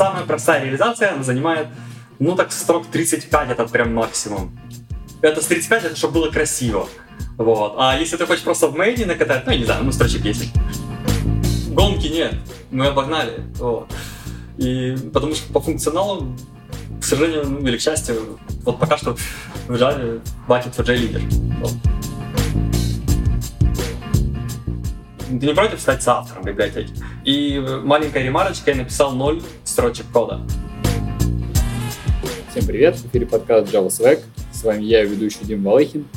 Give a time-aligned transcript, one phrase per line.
[0.00, 1.68] самая простая реализация, занимает,
[2.18, 4.58] ну так, строк 35, это прям максимум.
[5.20, 6.88] Это с 35, это чтобы было красиво.
[7.36, 7.74] Вот.
[7.76, 10.48] А если ты хочешь просто в мейне накатать, ну, я не знаю, ну, строчек 10.
[11.74, 12.34] Гонки нет,
[12.70, 13.44] мы обогнали.
[13.58, 13.92] Вот.
[14.56, 16.34] И потому что по функционалу,
[16.98, 19.16] к сожалению, ну, или к счастью, вот пока что
[19.68, 21.20] в Java Bucket for J лидер.
[21.60, 21.74] Вот.
[25.38, 26.92] Ты не против стать соавтором библиотеки?
[27.24, 30.40] И маленькая ремарочка, я написал ноль строчек кода.
[32.50, 34.24] Всем привет, в эфире подкаст Java Swag.
[34.52, 36.08] С вами я, ведущий Дим Балыхин.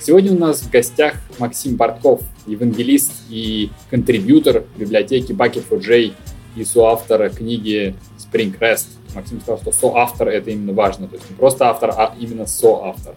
[0.00, 6.14] Сегодня у нас в гостях Максим Портков, евангелист и контрибьютор библиотеки Bucket4J
[6.56, 8.86] и соавтор книги Spring REST.
[9.14, 13.16] Максим сказал, что соавтор— это именно важно, то есть не просто автор, а именно соавтор.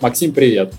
[0.00, 0.72] Максим, привет!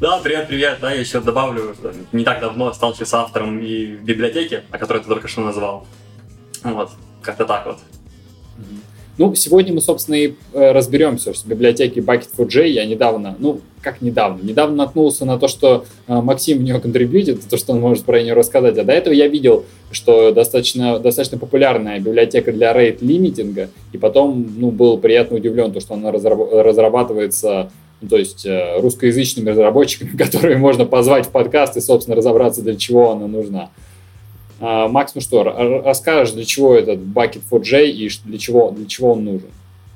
[0.00, 0.78] Да, привет, привет.
[0.80, 1.74] Да, я еще добавлю,
[2.12, 5.86] не так давно стал с автором и в библиотеке, о которой ты только что назвал.
[6.64, 6.90] Вот,
[7.22, 7.78] как-то так вот.
[9.16, 12.66] Ну, сегодня мы, собственно, и э, разберемся с библиотеки Bucket4J.
[12.66, 17.48] Я недавно, ну, как недавно, недавно наткнулся на то, что э, Максим в нее контрибьютит,
[17.48, 18.76] то, что он может про нее рассказать.
[18.76, 24.72] А до этого я видел, что достаточно, достаточно популярная библиотека для рейд-лимитинга, и потом, ну,
[24.72, 30.84] был приятно удивлен, то, что она разрабатывается ну, то есть э, русскоязычными разработчиками, которые можно
[30.84, 33.70] позвать в подкаст и, собственно, разобраться, для чего она нужна.
[34.60, 35.42] А, Макс, ну что,
[35.84, 39.48] расскажешь, для чего этот Bucket4J и для чего, для чего он нужен?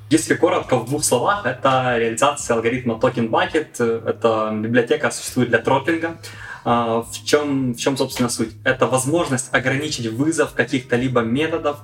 [0.09, 4.07] Если коротко, в двух словах, это реализация алгоритма Token Bucket.
[4.07, 6.17] Это библиотека существует для тротлинга.
[6.65, 8.49] А, в чем, в чем, собственно, суть?
[8.63, 11.77] Это возможность ограничить вызов каких-то либо методов,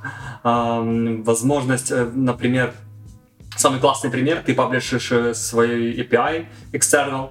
[0.44, 2.74] возможность, э, например,
[3.56, 7.30] Самый классный пример, ты паблишишь э, свой API external,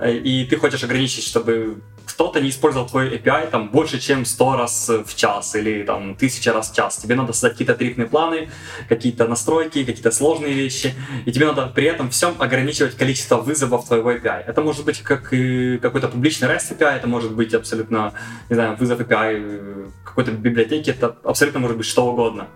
[0.00, 1.80] э, и ты хочешь ограничить, чтобы
[2.20, 6.52] кто-то не использовал твой API там больше, чем 100 раз в час или там 1000
[6.52, 6.96] раз в час.
[6.96, 8.50] Тебе надо создать какие-то тарифные планы,
[8.88, 14.12] какие-то настройки, какие-то сложные вещи, и тебе надо при этом всем ограничивать количество вызовов твоего
[14.12, 14.44] API.
[14.46, 18.12] Это может быть как и какой-то публичный REST API, это может быть абсолютно,
[18.48, 22.48] не знаю, вызов API э, какой-то библиотеки, это абсолютно может быть что угодно.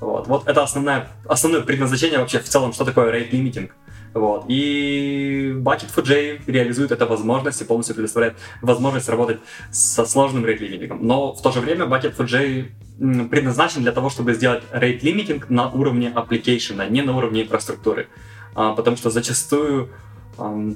[0.00, 3.70] Вот, вот это основное, основное предназначение вообще в целом, что такое rate limiting.
[4.14, 4.46] Вот.
[4.48, 9.38] И Bucket4J реализует эту возможность и полностью предоставляет возможность работать
[9.70, 10.98] со сложным rate limiting.
[11.00, 16.12] Но в то же время Bucket4J предназначен для того, чтобы сделать rate limiting на уровне
[16.14, 18.08] application, а не на уровне инфраструктуры.
[18.54, 19.90] А, потому что зачастую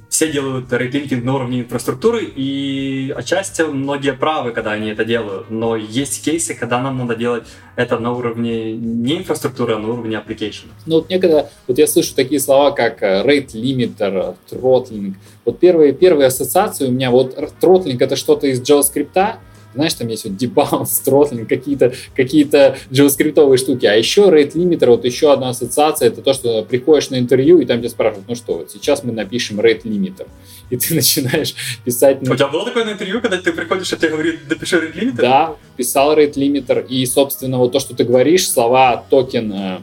[0.08, 5.50] все делают rate limiting на уровне инфраструктуры, и отчасти многие правы, когда они это делают.
[5.50, 7.44] Но есть кейсы, когда нам надо делать
[7.76, 10.66] это на уровне не инфраструктуры, а на уровне application.
[10.86, 15.14] Ну вот некогда, вот я слышу такие слова, как rate limiter, throttling.
[15.44, 19.36] Вот первые, первые ассоциации у меня, вот throttling это что-то из JavaScript,
[19.74, 23.86] знаешь, там есть вот debounce, throttling, какие-то какие JavaScript штуки.
[23.86, 27.64] А еще rate limiter, вот еще одна ассоциация, это то, что приходишь на интервью, и
[27.64, 30.26] там тебя спрашивают, ну что, вот сейчас мы напишем rate limiter.
[30.70, 32.22] И ты начинаешь писать...
[32.22, 35.16] У тебя было такое на интервью, когда ты приходишь, и тебе говорит, напиши rate limiter?
[35.16, 39.78] Да, писал rate limiter, и, собственно, вот то, что ты говоришь, слова токен, э,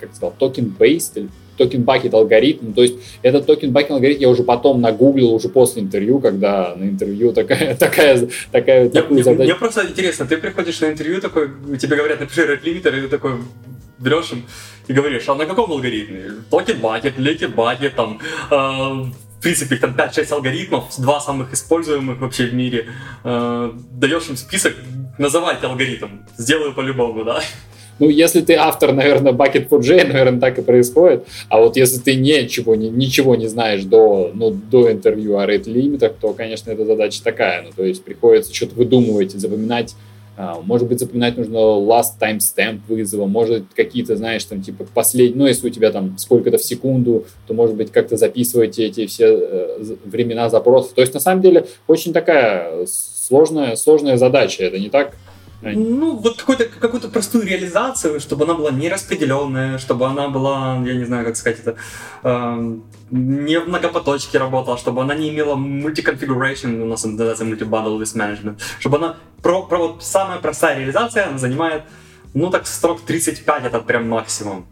[0.00, 1.28] как сказал, token based,
[1.62, 2.72] token bucket алгоритм.
[2.72, 6.84] То есть этот token bucket алгоритм я уже потом нагуглил, уже после интервью, когда на
[6.84, 9.44] интервью такая, такая, такая, такую мне, задачу.
[9.44, 13.08] Мне просто интересно, ты приходишь на интервью такой, тебе говорят, напиши rate limiter, и ты
[13.08, 13.32] такой
[13.98, 14.44] берешь им
[14.88, 16.24] и говоришь, а на каком алгоритме?
[16.50, 18.18] Token bucket, leaky bucket, там,
[18.50, 22.86] э, в принципе, там 5-6 алгоритмов, два самых используемых вообще в мире.
[23.24, 24.74] Э, даешь им список,
[25.18, 27.40] называйте алгоритм, сделаю по-любому, да?
[28.02, 31.24] Ну, если ты автор, наверное, Bucket4J, наверное, так и происходит.
[31.48, 35.70] А вот если ты ничего, не, ничего не знаешь до, ну, до интервью о rate
[35.70, 37.62] лимитах, то, конечно, эта задача такая.
[37.62, 39.94] Ну, то есть приходится что-то выдумывать, запоминать
[40.36, 45.38] а, может быть, запоминать нужно last time stamp вызова, может какие-то, знаешь, там, типа, последние,
[45.38, 49.26] ну, если у тебя там сколько-то в секунду, то, может быть, как-то записывать эти все
[49.28, 50.94] э, времена запросов.
[50.94, 54.64] То есть, на самом деле, очень такая сложная, сложная задача.
[54.64, 55.14] Это не так
[55.62, 61.04] ну, вот какую-то какую простую реализацию, чтобы она была нераспределенная, чтобы она была, я не
[61.04, 61.76] знаю, как сказать это,
[62.24, 62.76] э,
[63.10, 68.60] не в многопоточке работала, чтобы она не имела мультиконфигурейшн, у нас называется multi-bundle list management,
[68.80, 71.84] чтобы она, про, про вот самая простая реализация, она занимает,
[72.34, 74.66] ну так, строк 35 это прям максимум.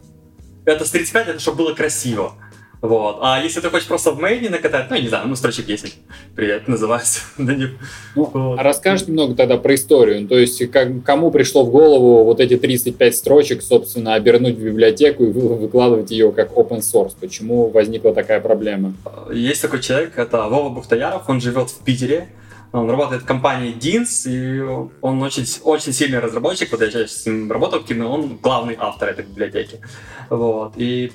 [0.65, 2.33] Это с 35, это чтобы было красиво.
[2.81, 3.19] Вот.
[3.21, 5.93] А если ты хочешь просто в мейне накатать, ну, я не знаю, ну, строчек 10,
[6.35, 7.21] привет, называется.
[7.37, 7.69] ну,
[8.15, 8.59] вот.
[8.59, 10.27] А расскажешь немного тогда про историю?
[10.27, 15.23] То есть, как, кому пришло в голову вот эти 35 строчек, собственно, обернуть в библиотеку
[15.25, 17.13] и выкладывать ее как open source?
[17.19, 18.95] Почему возникла такая проблема?
[19.31, 22.29] Есть такой человек, это Вова Бухтаяров, он живет в Питере,
[22.71, 24.61] Он работает в компании Deans, и
[25.01, 29.25] он очень, очень сильный разработчик, вот я с ним работал активно, он главный автор этой
[29.25, 29.81] библиотеки.
[30.29, 30.73] Вот.
[30.77, 31.11] И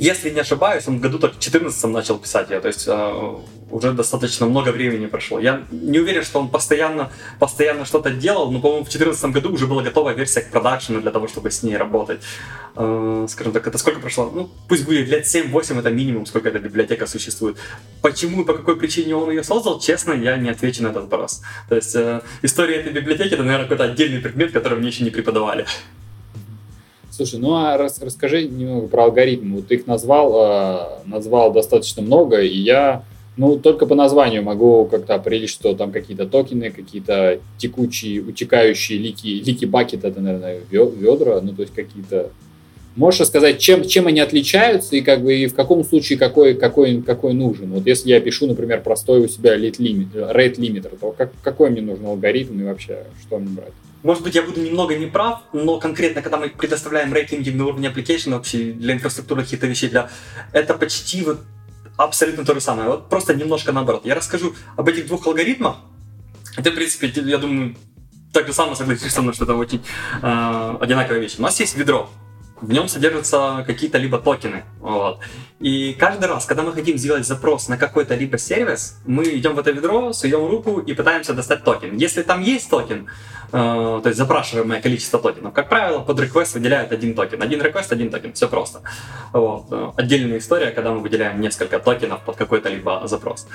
[0.00, 3.34] если не ошибаюсь, он в году в 14 начал писать ее, то есть э,
[3.70, 5.38] уже достаточно много времени прошло.
[5.38, 9.66] Я не уверен, что он постоянно, постоянно что-то делал, но, по-моему, в 2014 году уже
[9.66, 12.22] была готова версия к продакшену для того, чтобы с ней работать.
[12.76, 14.30] Э, скажем так, это сколько прошло?
[14.34, 17.58] Ну, пусть будет лет 7-8, это минимум, сколько эта библиотека существует.
[18.00, 21.42] Почему и по какой причине он ее создал, честно, я не отвечу на этот вопрос.
[21.68, 25.10] То есть э, история этой библиотеки, это, наверное, какой-то отдельный предмет, который мне еще не
[25.10, 25.66] преподавали.
[27.20, 29.56] Слушай, ну а рас, расскажи немного про алгоритмы.
[29.56, 33.04] Вот ты их назвал, э, назвал достаточно много, и я
[33.36, 39.26] ну, только по названию могу как-то определить, что там какие-то токены, какие-то текучие, утекающие лики,
[39.26, 42.30] лики бакет, это, наверное, ведра, ну, то есть какие-то...
[42.96, 47.02] Можешь рассказать, чем, чем они отличаются и как бы и в каком случае какой, какой,
[47.02, 47.70] какой нужен?
[47.70, 52.06] Вот если я пишу, например, простой у себя rate limiter, то как, какой мне нужен
[52.06, 53.74] алгоритм и вообще что мне брать?
[54.02, 57.88] Может быть, я буду немного неправ, но конкретно, когда мы предоставляем rate limiting на уровне
[57.88, 60.08] application вообще для инфраструктуры каких-то вещей, для...
[60.52, 61.40] это почти вот
[61.96, 62.88] абсолютно то же самое.
[62.88, 64.06] Вот просто немножко наоборот.
[64.06, 65.76] Я расскажу об этих двух алгоритмах.
[66.56, 67.76] Это, в принципе, я думаю,
[68.32, 69.82] так же самое согласишься со мной, что это очень
[70.22, 71.36] э, одинаковые вещи.
[71.38, 72.08] У нас есть ведро.
[72.60, 74.64] В нем содержатся какие-то либо токены.
[74.80, 75.20] Вот.
[75.60, 79.58] И каждый раз, когда мы хотим сделать запрос на какой-то либо сервис, мы идем в
[79.58, 81.96] это ведро, суем руку и пытаемся достать токен.
[81.96, 83.08] Если там есть токен,
[83.52, 87.42] э, то есть запрашиваемое количество токенов, как правило, под request выделяют один токен.
[87.42, 88.32] Один request, один токен.
[88.32, 88.82] Все просто.
[89.32, 89.94] Вот.
[89.96, 93.46] Отдельная история, когда мы выделяем несколько токенов под какой-то либо запрос.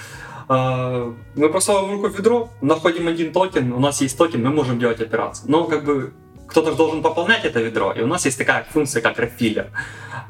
[0.49, 4.79] Э, мы просовываем руку в ведро, находим один токен, у нас есть токен, мы можем
[4.79, 5.49] делать операцию.
[5.49, 6.13] Но как бы
[6.47, 9.67] кто-то же должен пополнять это ведро, и у нас есть такая функция, как refiller.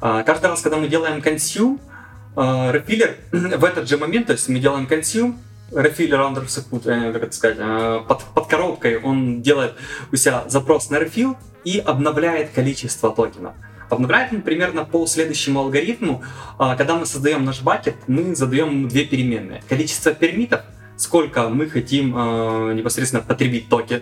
[0.01, 1.79] А, каждый раз, когда мы делаем consume,
[2.35, 5.35] а, refiller в этот же момент, то есть мы делаем consume,
[5.71, 9.73] рефиллер under support, как это сказать, а, под, под коробкой он делает
[10.11, 13.53] у себя запрос на рефил и обновляет количество токенов.
[13.89, 16.23] Обновляет он примерно по следующему алгоритму.
[16.57, 19.61] Когда мы создаем наш бакет, мы задаем две переменные.
[19.69, 20.61] Количество пермитов,
[20.97, 22.09] сколько мы хотим
[22.75, 24.01] непосредственно потребить токен,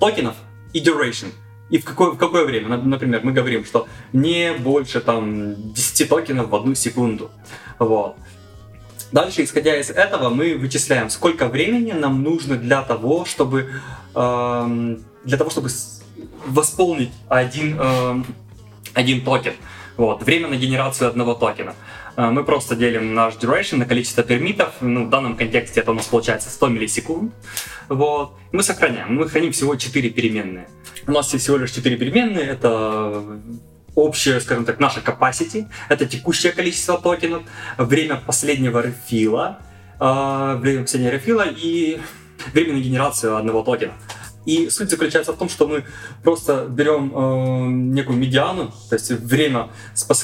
[0.00, 0.34] токенов,
[0.72, 1.32] и duration.
[1.70, 2.76] И в какое, в какое время?
[2.76, 7.30] Например, мы говорим, что не больше там 10 токенов в одну секунду.
[7.78, 8.16] Вот.
[9.10, 13.70] Дальше, исходя из этого, мы вычисляем, сколько времени нам нужно для того, чтобы,
[14.14, 15.68] э, для того, чтобы
[16.46, 18.22] восполнить один, э,
[18.94, 19.54] один токен.
[19.96, 21.74] Вот, время на генерацию одного токена.
[22.16, 24.74] Мы просто делим наш duration на количество пермитов.
[24.80, 27.32] Ну, в данном контексте это у нас получается 100 миллисекунд.
[27.88, 28.32] Вот.
[28.52, 29.14] Мы сохраняем.
[29.14, 30.68] Мы храним всего 4 переменные.
[31.06, 32.44] У нас есть всего лишь 4 переменные.
[32.44, 33.40] Это
[33.94, 35.66] общее, скажем так, наше capacity.
[35.88, 37.42] Это текущее количество токенов.
[37.78, 39.58] Время последнего рефила.
[40.00, 42.00] Э, время последнего рефила и
[42.52, 43.92] время на генерацию одного токена.
[44.44, 45.84] И суть заключается в том, что мы
[46.24, 49.68] просто берем э, некую медиану, то есть время,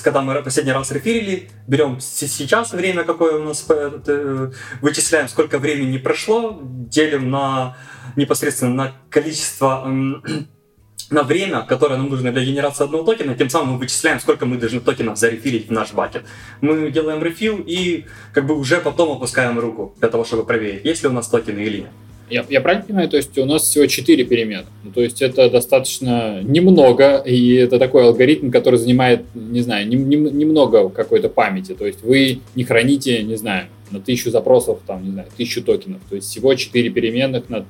[0.03, 4.51] когда мы последний раз реферили, берем сейчас время, какое у нас, э,
[4.81, 7.77] вычисляем, сколько времени прошло, делим на
[8.17, 10.43] непосредственно на количество э,
[11.11, 14.59] на время, которое нам нужно для генерации одного токена, тем самым мы вычисляем, сколько мы
[14.59, 16.25] должны токенов зарефилить в наш бакет.
[16.61, 18.05] Мы делаем рефил и
[18.35, 21.61] как бы уже потом опускаем руку для того, чтобы проверить, есть ли у нас токены
[21.61, 21.91] или нет.
[22.31, 24.67] Я, я правильно понимаю, то есть у нас всего 4 перемены.
[24.85, 29.97] Ну, то есть это достаточно немного, и это такой алгоритм, который занимает, не знаю, не,
[29.97, 31.75] не, немного какой-то памяти.
[31.75, 36.01] То есть вы не храните, не знаю, на тысячу запросов, там, не знаю, тысячу токенов.
[36.09, 37.65] То есть всего 4 переменных на...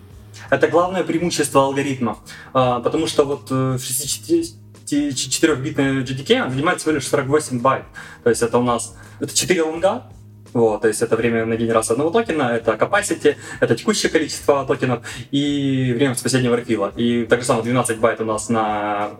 [0.51, 2.19] Это главное преимущество алгоритма,
[2.53, 7.85] а, потому что вот э, в 64-битной GDK занимает всего лишь 48 байт.
[8.25, 10.05] То есть это у нас это 4 лонга,
[10.53, 15.01] вот, то есть это время на генерацию одного токена, это capacity, это текущее количество токенов
[15.31, 16.93] и время последнего рефила.
[16.97, 19.11] И так же самое 12 байт у нас на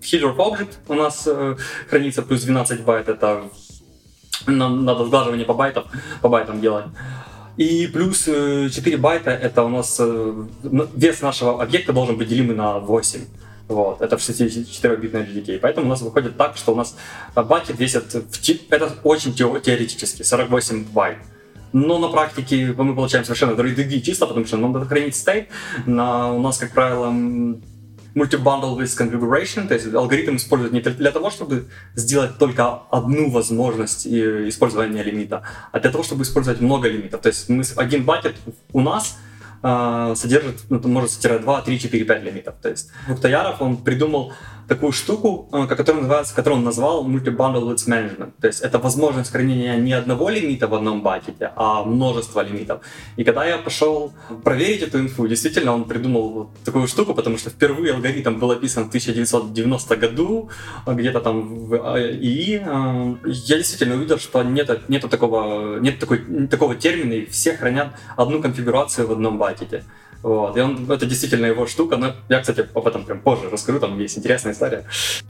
[0.00, 1.56] header of object у нас э,
[1.88, 3.50] хранится, плюс 12 байт это
[4.46, 5.84] нам надо сглаживание по байтам,
[6.22, 6.86] по байтам делать.
[7.56, 12.54] И плюс 4 э, байта это у нас э, вес нашего объекта должен быть делимый
[12.54, 13.20] на 8.
[13.68, 15.58] Вот, это в 64-битной GDK.
[15.60, 16.96] Поэтому у нас выходит так, что у нас
[17.34, 21.18] бакет весит, в это очень теоретически, 48 байт.
[21.72, 25.48] Но на практике мы получаем совершенно другие числа, потому что нам надо хранить стейт.
[25.84, 27.12] На, у нас, как правило,
[28.16, 34.06] multi-bundle with configuration, то есть алгоритм используют не для того, чтобы сделать только одну возможность
[34.06, 37.20] использования лимита, а для того, чтобы использовать много лимитов.
[37.20, 38.36] То есть мы, один бакет
[38.72, 39.25] у нас э,
[39.62, 42.54] содержит, ну, может содержать 2, 3, 4, 5 лимитов.
[42.62, 44.32] То есть Буктаяров, он придумал
[44.68, 48.32] такую штуку, э, которая называется, которую он назвал Multi-Bundle Limits Management.
[48.40, 52.80] То есть это возможность хранения не одного лимита в одном бакете, а множества лимитов.
[53.16, 54.12] И когда я пошел
[54.44, 58.88] проверить эту инфу, действительно он придумал такую штуку, потому что впервые алгоритм был описан в
[58.88, 60.50] 1990 году,
[60.86, 62.62] где-то там в ИИ.
[62.64, 66.18] Э, я действительно увидел, что нет, нет, такого, нет такой,
[66.50, 69.84] такого термина, и все хранят одну конфигурацию в одном бакете.
[70.26, 70.56] Вот.
[70.56, 73.96] И он, это действительно его штука, но я, кстати, об этом прям позже расскажу, там
[74.00, 74.84] есть интересная история.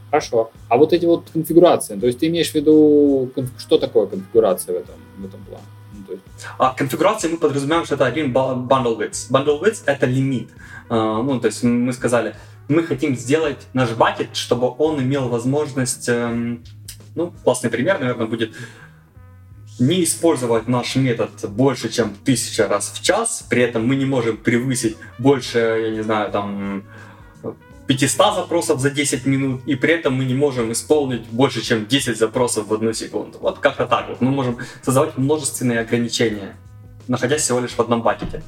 [0.09, 0.49] Хорошо.
[0.69, 4.77] А вот эти вот конфигурации, то есть ты имеешь в виду, что такое конфигурация в
[4.79, 5.63] этом, в этом плане?
[6.09, 6.17] Ну.
[6.57, 9.29] А конфигурации мы подразумеваем, что это один bundle width.
[9.29, 10.49] Bundle width— это лимит.
[10.89, 12.35] А, ну, то есть мы сказали,
[12.67, 16.63] мы хотим сделать наш бакет, чтобы он имел возможность, эм,
[17.13, 18.55] ну, классный пример, наверное, будет
[19.79, 24.37] не использовать наш метод больше, чем тысяча раз в час, при этом мы не можем
[24.37, 26.83] превысить больше, я не знаю, там
[27.87, 32.17] 500 запросов за 10 минут, и при этом мы не можем исполнить больше, чем 10
[32.17, 33.37] запросов в одну секунду.
[33.39, 34.21] Вот как-то так вот.
[34.21, 36.55] Мы можем создавать множественные ограничения,
[37.07, 38.43] находясь всего лишь в одном бакете.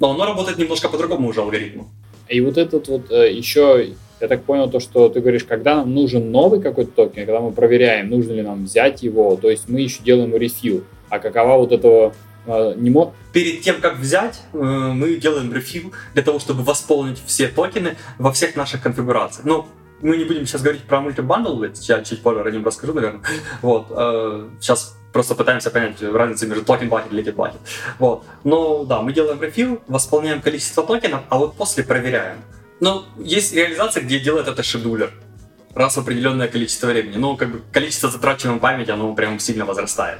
[0.00, 1.88] Но оно работает немножко по другому уже алгоритму.
[2.28, 5.94] И вот этот вот э, еще я так понял то, что ты говоришь, когда нам
[5.94, 9.80] нужен новый какой-то токен, когда мы проверяем, нужно ли нам взять его, то есть мы
[9.80, 10.84] еще делаем refill.
[11.10, 12.14] А какова вот этого
[12.46, 13.14] э, не мог?
[13.32, 18.32] Перед тем, как взять, э, мы делаем refill для того, чтобы восполнить все токены во
[18.32, 19.44] всех наших конфигурациях.
[19.44, 19.66] Ну,
[20.00, 23.22] мы не будем сейчас говорить про multi-bandwidth, я чуть позже о нем расскажу, наверное.
[23.62, 27.60] Вот, э, сейчас просто пытаемся понять разницу между token bucket и leaky bucket.
[27.98, 28.24] Вот.
[28.42, 32.38] Но да, мы делаем refill, восполняем количество токенов, а вот после проверяем.
[32.84, 35.10] Но есть реализация, где делает это scheduler
[35.74, 37.16] раз в определенное количество времени.
[37.16, 40.18] Но как бы количество затрачиваемой памяти, оно прям сильно возрастает.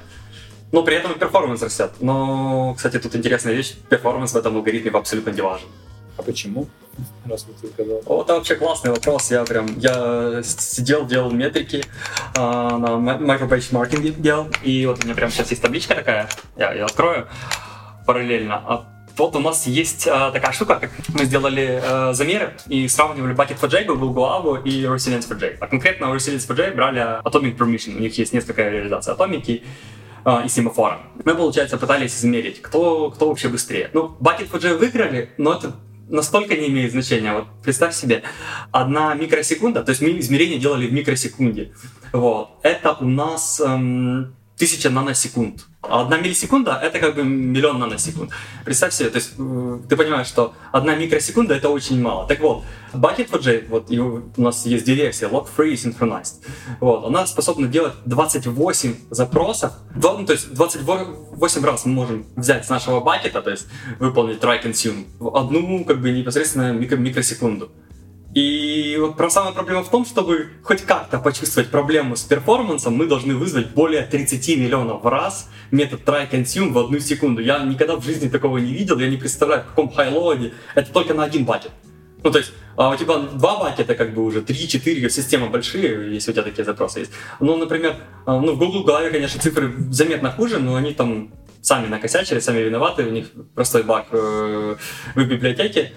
[0.72, 1.90] Но при этом и performance растет.
[2.00, 5.66] Но, кстати, тут интересная вещь, performance в этом алгоритме абсолютно не важен.
[6.16, 6.66] А почему?
[7.26, 8.00] Раз ты сказал.
[8.06, 9.30] Вот это вообще классный вопрос.
[9.30, 11.84] Я прям, я сидел, делал метрики
[12.34, 16.86] э, на микробенчмаркинге делал, и вот у меня прям сейчас есть табличка такая, я ее
[16.86, 17.28] открою
[18.06, 18.86] параллельно.
[19.16, 23.84] Вот у нас есть э, такая штука, как мы сделали э, замеры и сравнивали Bucket4J,
[23.84, 25.58] Google Guavo и Resilience4J.
[25.60, 27.96] А конкретно у Resilience4J брали Atomic Permission.
[27.96, 29.62] У них есть несколько реализаций Atomic и
[30.48, 31.00] семафора.
[31.22, 33.90] Мы, получается, пытались измерить, кто, кто вообще быстрее.
[33.92, 35.74] Ну, Bucket4J выиграли, но это
[36.08, 37.32] настолько не имеет значения.
[37.32, 38.22] Вот представь себе,
[38.72, 41.72] одна микросекунда, то есть мы измерения делали в микросекунде.
[42.12, 42.50] Вот.
[42.62, 45.66] Это у нас эм, тысяча наносекунд.
[45.82, 48.30] Одна миллисекунда— это как бы миллион наносекунд.
[48.64, 52.26] Представь себе, то есть э, ты понимаешь, что одна микросекунда— это очень мало.
[52.26, 53.90] Так вот, Bucket4j, вот
[54.38, 56.36] у нас есть две версии, Log-Free и Synchronized.
[56.80, 62.70] Вот, она способна делать 28 запросов, ну, то есть 28 раз мы можем взять с
[62.70, 63.66] нашего бакета, то есть
[63.98, 67.70] выполнить try consume, одну как бы непосредственно микро микросекунду.
[68.34, 73.36] И вот самая проблема в том, чтобы хоть как-то почувствовать проблему с перформансом, мы должны
[73.36, 77.40] вызвать более 30 миллионов раз метод try consume в одну секунду.
[77.40, 80.52] Я никогда в жизни такого не видел, я не представляю, в каком хайлоаде.
[80.74, 81.70] Это только на один бакет.
[82.24, 86.32] Ну, то есть, а у тебя два бакета, как бы уже, три-четыре, системы большие, если
[86.32, 87.12] у тебя такие запросы есть.
[87.38, 91.86] Ну, например, а, ну, в Google голове, конечно, цифры заметно хуже, но они там сами
[91.86, 94.76] накосячили, сами виноваты, у них простой баг э,
[95.14, 95.92] в библиотеке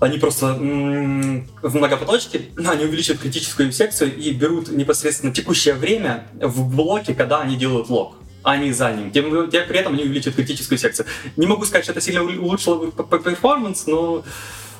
[0.00, 7.14] они просто в многопоточке, они увеличивают критическую секцию и берут непосредственно текущее время в блоке,
[7.14, 9.10] когда они делают лог а не за ним.
[9.10, 11.06] Тем, тем при этом они увеличивают критическую секцию.
[11.36, 14.24] Не могу сказать, что это сильно улучшило перформанс, но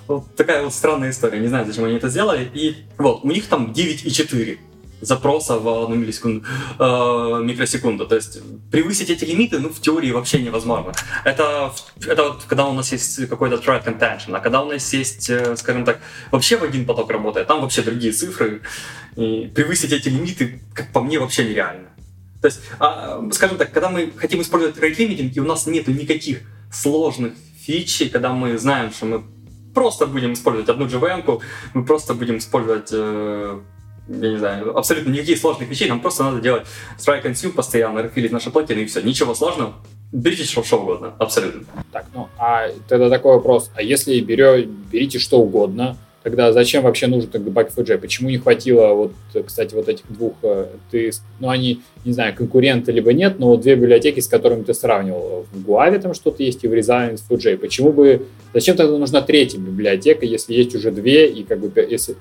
[0.08, 1.40] вот такая вот странная история.
[1.40, 2.50] Не знаю, зачем они это сделали.
[2.54, 4.58] И вот, у них там 9,4
[5.00, 6.46] запроса в одну миллисекунду,
[6.78, 8.06] э, микросекунду.
[8.06, 8.40] То есть
[8.70, 10.92] превысить эти лимиты, ну, в теории вообще невозможно.
[11.24, 11.72] Это,
[12.06, 15.56] это вот когда у нас есть какой-то thread contention, а когда у нас есть, э,
[15.56, 18.62] скажем так, вообще в один поток работает, там вообще другие цифры,
[19.16, 21.88] и превысить эти лимиты, как по мне, вообще нереально.
[22.40, 25.88] То есть, а, скажем так, когда мы хотим использовать rate limiting, и у нас нет
[25.88, 26.40] никаких
[26.72, 29.24] сложных фичей, когда мы знаем, что мы
[29.74, 31.42] просто будем использовать одну JVM,
[31.74, 33.60] мы просто будем использовать э,
[34.10, 36.66] я не знаю, абсолютно никаких сложных вещей, нам просто надо делать
[36.98, 39.02] try consume постоянно, рефилить наши токены и все.
[39.02, 39.74] Ничего сложного.
[40.12, 41.62] Берите что, что угодно, абсолютно.
[41.92, 43.70] Так, ну, а тогда такой вопрос.
[43.76, 47.98] А если берете, берите что угодно, тогда зачем вообще нужен тогда Bucket4j?
[47.98, 49.12] Почему не хватило вот,
[49.46, 53.60] кстати, вот этих двух, э, ты, ну, они, не знаю, конкуренты либо нет, но вот
[53.60, 57.58] две библиотеки, с которыми ты сравнивал, в Guave там что-то есть и в Resilience4j.
[57.58, 62.16] Почему бы, зачем тогда нужна третья библиотека, если есть уже две, и как бы, если,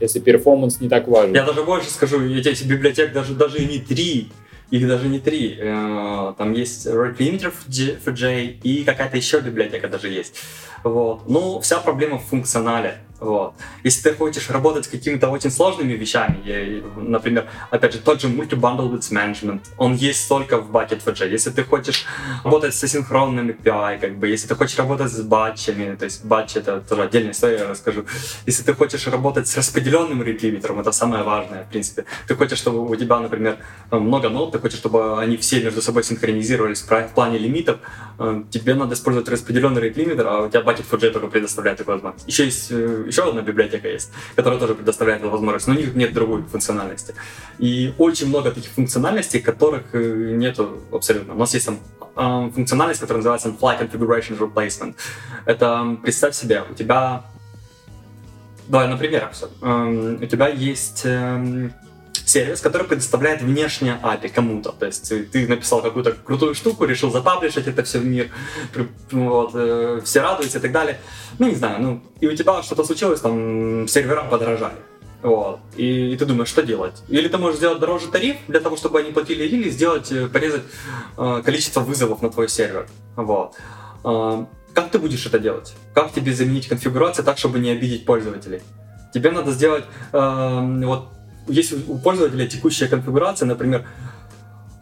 [0.00, 1.34] если перформанс не так важен.
[1.34, 4.30] Я даже больше скажу, эти библиотек даже, даже и не три,
[4.70, 5.56] их даже не три.
[5.58, 10.36] Э, там есть Replimeter for J и какая-то еще библиотека даже есть.
[10.82, 11.28] Вот.
[11.28, 12.98] Ну, вся проблема в функционале.
[13.24, 13.54] Вот.
[13.82, 18.92] Если ты хочешь работать с какими-то очень сложными вещами, например, опять же, тот же multi-bundle
[18.92, 21.30] with management, он есть только в Bucket.js.
[21.30, 22.04] Если ты хочешь
[22.44, 26.56] работать с асинхронным API, как бы, если ты хочешь работать с батчами, то есть батч
[26.56, 28.04] это тоже отдельная история, я расскажу.
[28.46, 32.04] Если ты хочешь работать с распределенным ретрибитором, это самое важное, в принципе.
[32.28, 33.56] Ты хочешь, чтобы у тебя, например,
[33.90, 37.78] много нод, ты хочешь, чтобы они все между собой синхронизировались в плане лимитов,
[38.18, 42.28] э, тебе надо использовать распределенный ретрибитор, а у тебя Bucket.js только предоставляет такую возможность.
[42.28, 45.94] Еще есть э, еще одна библиотека есть, которая тоже предоставляет эту возможность, но у них
[45.94, 47.14] нет другой функциональности.
[47.58, 51.34] И очень много таких функциональностей, которых э, нету абсолютно.
[51.34, 51.78] У нас есть там
[52.16, 54.96] э, функциональность, которая называется Fly Configuration Replacement.
[55.46, 57.22] Это, представь себе, у тебя...
[58.66, 59.48] Давай на примерах все.
[59.62, 61.72] Эм, у тебя есть эм,
[62.24, 64.72] сервис, который предоставляет внешнее API кому-то.
[64.72, 68.30] То есть ты написал какую-то крутую штуку, решил запаблишить это все в мир,
[69.10, 70.98] вот, э, все радуются и так далее.
[71.38, 74.76] Ну, не знаю, ну, и у тебя что-то случилось, там, сервера подорожали.
[75.22, 75.60] Вот.
[75.76, 77.02] И, и ты думаешь, что делать?
[77.08, 80.62] Или ты можешь сделать дороже тариф для того, чтобы они платили, или сделать, э, порезать
[81.16, 82.86] э, количество вызовов на твой сервер.
[83.16, 83.54] Вот.
[84.04, 84.44] Э,
[84.74, 85.74] как ты будешь это делать?
[85.94, 88.60] Как тебе заменить конфигурацию так, чтобы не обидеть пользователей?
[89.14, 91.13] Тебе надо сделать э, вот
[91.48, 93.86] если у пользователя текущая конфигурация, например,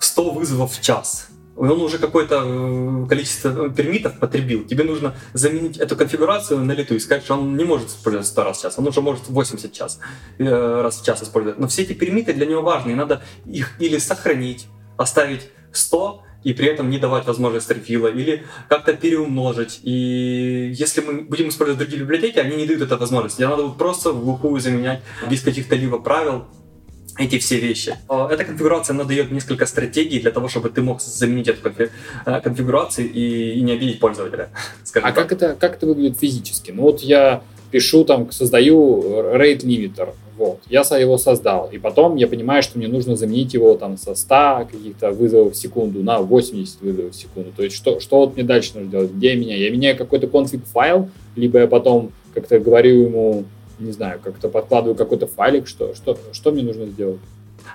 [0.00, 4.64] 100 вызовов в час, он уже какое-то э, количество э, пермитов потребил.
[4.64, 8.44] Тебе нужно заменить эту конфигурацию на лету и сказать, что он не может использовать 100
[8.44, 10.00] раз в час, он уже может 80 час,
[10.38, 11.58] э, раз в час использовать.
[11.58, 14.66] Но все эти пермиты для него важны, и надо их или сохранить,
[14.96, 19.80] оставить 100, и при этом не давать возможность рефила, или как-то переумножить.
[19.82, 23.36] И если мы будем использовать другие библиотеки, они не дают эту возможность.
[23.36, 26.44] Тебе надо просто в глухую заменять без каких-то либо правил
[27.18, 27.96] эти все вещи.
[28.08, 32.40] А, эта конфигурация, она дает несколько стратегий для того, чтобы ты мог заменить эту э,
[32.40, 34.48] конфигурацию и, и не обидеть пользователя.
[35.02, 36.70] а как это, как это выглядит физически?
[36.70, 39.02] Ну вот я пишу там, создаю
[39.36, 40.60] rate limiter, вот.
[40.68, 41.68] Я его создал.
[41.70, 45.56] И потом я понимаю, что мне нужно заменить его там со 100 каких-то вызовов в
[45.56, 47.52] секунду на 80 вызовов в секунду.
[47.56, 49.12] То есть что, что вот мне дальше нужно делать?
[49.12, 49.60] Где я меняю?
[49.60, 53.44] Я меняю какой-то конфиг файл, либо я потом как-то говорю ему,
[53.78, 57.20] не знаю, как-то подкладываю какой-то файлик, что, что, что мне нужно сделать?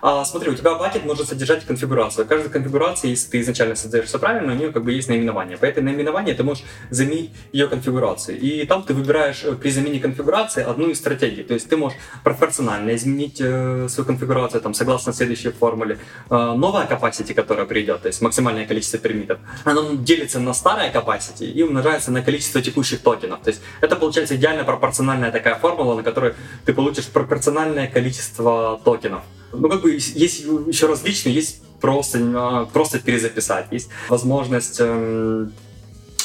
[0.01, 2.25] А, смотри, у тебя бакет может содержать конфигурацию.
[2.27, 5.57] Каждая конфигурация, если ты изначально создаешь все правильно, у нее как бы есть наименование.
[5.57, 8.39] По этой наименованию ты можешь заменить ее конфигурацию.
[8.39, 11.43] И там ты выбираешь э, при замене конфигурации одну из стратегий.
[11.43, 15.97] То есть ты можешь пропорционально изменить э, свою конфигурацию там, согласно следующей формуле.
[16.29, 21.45] Э, новая capacity, которая придет, то есть максимальное количество пермитов, она делится на старое capacity
[21.45, 23.41] и умножается на количество текущих токенов.
[23.41, 26.33] То есть это получается идеально пропорциональная такая формула, на которой
[26.65, 29.23] ты получишь пропорциональное количество токенов.
[29.51, 35.53] Ну, как бы есть еще различные, есть просто, а, просто перезаписать, есть возможность, эм,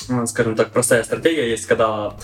[0.08, 1.50] э, скажем так, простая стратегия.
[1.50, 2.14] Есть, когда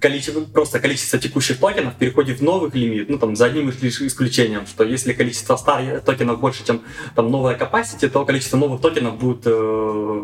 [0.00, 4.66] количество, просто количество текущих токенов переходит в новых лимит, ну там за одним лишь исключением,
[4.66, 6.82] что если количество старых токенов больше, чем
[7.14, 9.50] там новая capacity, то количество новых токенов будет э,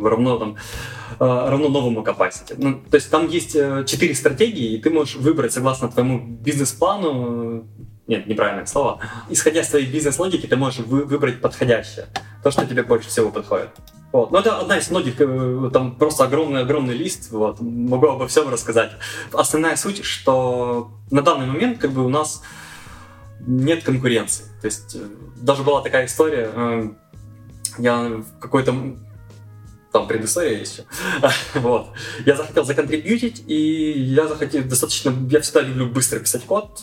[0.05, 0.57] равно там
[1.21, 2.55] э, равно новому capacity.
[2.57, 7.67] Ну, то есть там есть э, четыре стратегии, и ты можешь выбрать согласно твоему бизнес-плану
[8.07, 9.01] нет, неправильное слово.
[9.31, 12.07] Исходя из твоей бизнес-логики, ты можешь вы, выбрать подходящее,
[12.43, 13.71] то, что тебе больше всего подходит.
[14.13, 14.31] Вот.
[14.31, 18.93] Но это одна из многих, э, там просто огромный-огромный лист, вот, могу обо всем рассказать.
[19.33, 22.43] Основная суть, что на данный момент как бы у нас
[23.41, 24.45] нет конкуренции.
[24.61, 25.01] То есть э,
[25.37, 26.91] даже была такая история, э,
[27.79, 28.75] я в какой-то
[29.95, 30.81] там предыстория есть
[31.55, 31.87] вот.
[32.27, 35.15] Я захотел законтрибьютить, и я захотел достаточно...
[35.31, 36.83] Я всегда люблю быстро писать код,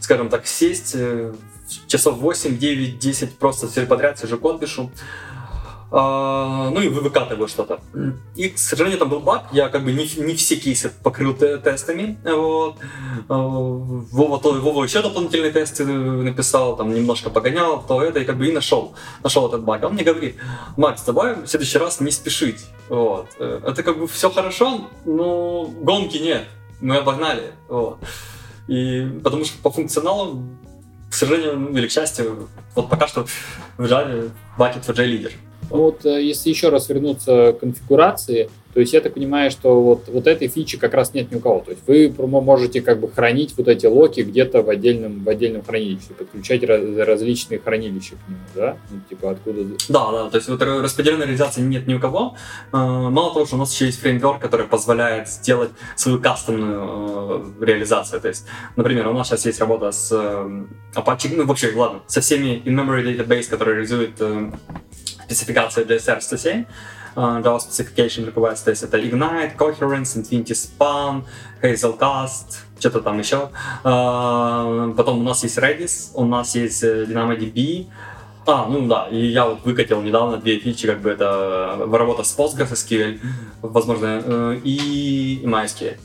[0.00, 1.34] скажем так, сесть э,
[1.86, 4.90] часов 8, 9, 10 просто все подряд сижу код пишу.
[5.92, 7.80] А, ну и вы выкатываю что-то.
[8.36, 12.18] И, к сожалению, там был баг, я как бы не, не все кейсы покрыл тестами.
[12.24, 12.76] Вот.
[13.28, 18.38] А, Вова, то, Вова еще дополнительные тесты написал, там немножко погонял, то это, и как
[18.38, 19.82] бы и нашел, нашел этот баг.
[19.82, 20.36] Он мне говорит,
[20.76, 22.66] Макс, давай в следующий раз не спешить.
[22.88, 23.26] Вот.
[23.38, 26.44] Э, это как бы все хорошо, но гонки нет.
[26.80, 27.52] Мы обогнали.
[27.68, 27.98] Вот.
[28.68, 30.44] И потому что по функционалу,
[31.10, 33.26] к сожалению, ну, или к счастью, вот пока что
[33.76, 35.32] в Java Bucket for J лидер.
[35.70, 39.80] Ну вот э, если еще раз вернуться к конфигурации, то есть я так понимаю, что
[39.82, 41.60] вот, вот этой фичи как раз нет ни у кого.
[41.60, 45.64] То есть вы можете как бы хранить вот эти локи где-то в отдельном, в отдельном
[45.64, 48.76] хранилище, подключать раз, различные хранилища к нему, да?
[48.90, 49.64] Ну, типа откуда...
[49.88, 52.36] Да, да, то есть вот распределенной реализации нет ни у кого.
[52.70, 57.64] А, мало того, что у нас еще есть фреймворк, который позволяет сделать свою кастомную э,
[57.64, 58.20] реализацию.
[58.20, 62.20] То есть, например, у нас сейчас есть работа с э, Apache, ну вообще, ладно, со
[62.20, 64.20] всеми in-memory database, которые реализуют
[65.30, 66.64] э, спецификацию JSR 107,
[67.16, 71.22] Java Specification Request, то есть это Ignite, Coherence, Infinity Span,
[71.62, 73.50] Hazelcast, что-то там еще.
[73.84, 77.86] А, потом у нас есть Redis, у нас есть э, DynamoDB,
[78.46, 82.36] а, ну да, и я вот выкатил недавно две фичи, как бы это работа с
[82.36, 83.20] PostgreSQL,
[83.62, 85.96] возможно, э, и MySQL.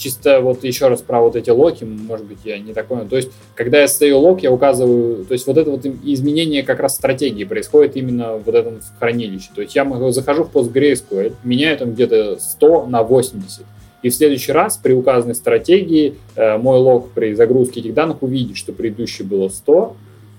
[0.00, 3.06] Чисто вот еще раз про вот эти локи, может быть, я не так понял.
[3.06, 6.80] То есть, когда я стою лок, я указываю, то есть вот это вот изменение как
[6.80, 9.50] раз стратегии происходит именно вот этом хранилище.
[9.54, 13.66] То есть я захожу в PostgreSQL, меняю там где-то 100 на 80.
[14.02, 18.56] И в следующий раз при указанной стратегии э, мой лог при загрузке этих данных увидит,
[18.56, 19.96] что предыдущее было 100,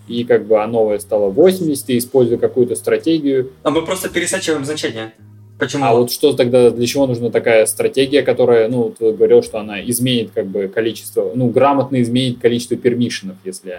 [0.07, 3.51] и как бы а новое стало 80, и используя какую-то стратегию.
[3.61, 5.13] А мы просто пересачиваем значение.
[5.61, 5.85] Почему?
[5.85, 9.79] А вот что тогда, для чего нужна такая стратегия, которая, ну, ты говорил, что она
[9.79, 13.77] изменит как бы количество, ну, грамотно изменит количество пермишенов, если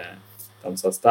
[0.61, 1.09] там со 100,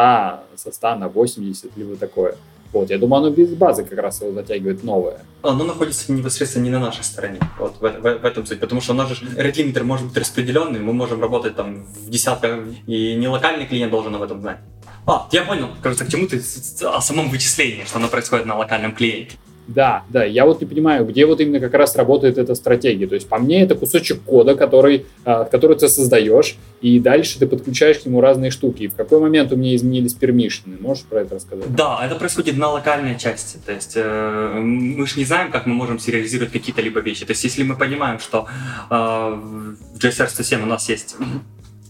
[0.56, 2.36] со 100 на 80, либо такое.
[2.72, 5.18] Вот, я думаю, оно без базы как раз его затягивает новое.
[5.42, 7.38] Оно находится непосредственно не на нашей стороне.
[7.58, 8.58] Вот в, в, в этом суть.
[8.58, 12.08] Потому что у нас же red limiter может быть распределенный, мы можем работать там в
[12.08, 14.56] десятках, и не локальный клиент должен об этом знать.
[15.04, 16.40] А, я понял, кажется, к чему ты
[16.86, 19.36] о самом вычислении, что оно происходит на локальном клиенте.
[19.68, 23.06] Да, да, я вот не понимаю, где вот именно как раз работает эта стратегия.
[23.06, 27.46] То есть по мне это кусочек кода, который, а, который ты создаешь, и дальше ты
[27.46, 28.84] подключаешь к нему разные штуки.
[28.84, 30.76] И в какой момент у меня изменились пермишины?
[30.80, 31.74] Можешь про это рассказать?
[31.74, 33.58] Да, это происходит на локальной части.
[33.64, 37.24] То есть э, мы же не знаем, как мы можем сериализировать какие-то либо вещи.
[37.24, 38.46] То есть если мы понимаем, что
[38.90, 41.16] э, в JSR 107 у нас есть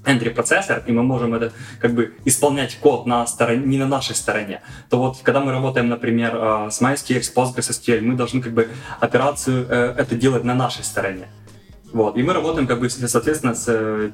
[0.05, 4.15] entry процессор, и мы можем это как бы исполнять код на стороне, не на нашей
[4.15, 8.53] стороне, то вот когда мы работаем, например, э, с MySQL, с PostgreSQL, мы должны как
[8.53, 8.69] бы
[9.01, 11.29] операцию э, это делать на нашей стороне.
[11.93, 12.17] Вот.
[12.17, 14.11] И мы работаем как бы, соответственно, с э,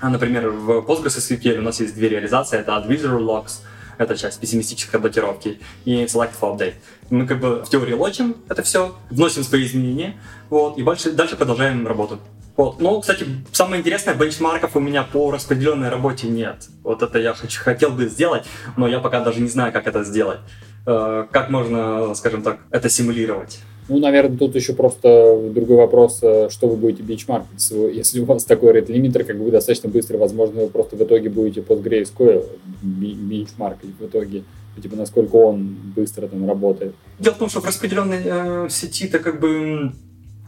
[0.02, 3.60] например, в PostgreSQL у нас есть две реализации, это Advisor Logs,
[3.98, 6.74] это часть пессимистической блокировки, и Select for Update.
[7.10, 10.16] Мы как бы в теории лочим это все, вносим свои изменения,
[10.50, 12.20] вот, и дальше, дальше продолжаем работу.
[12.56, 12.80] Вот.
[12.80, 16.68] Ну, кстати, самое интересное, бенчмарков у меня по распределенной работе нет.
[16.82, 18.44] Вот это я хочу, хотел бы сделать,
[18.76, 20.38] но я пока даже не знаю, как это сделать.
[20.86, 23.58] Э, как можно, скажем так, это симулировать.
[23.88, 27.70] Ну, наверное, тут еще просто другой вопрос, э, что вы будете бенчмаркить.
[27.70, 31.28] Если у вас такой рейд лимитер, как бы достаточно быстро, возможно, вы просто в итоге
[31.28, 32.46] будете PostgreSQL
[32.82, 34.44] бенчмаркить в итоге,
[34.80, 36.94] типа, насколько он быстро там работает.
[37.18, 39.92] Дело в том, что в распределенной э, сети-то как бы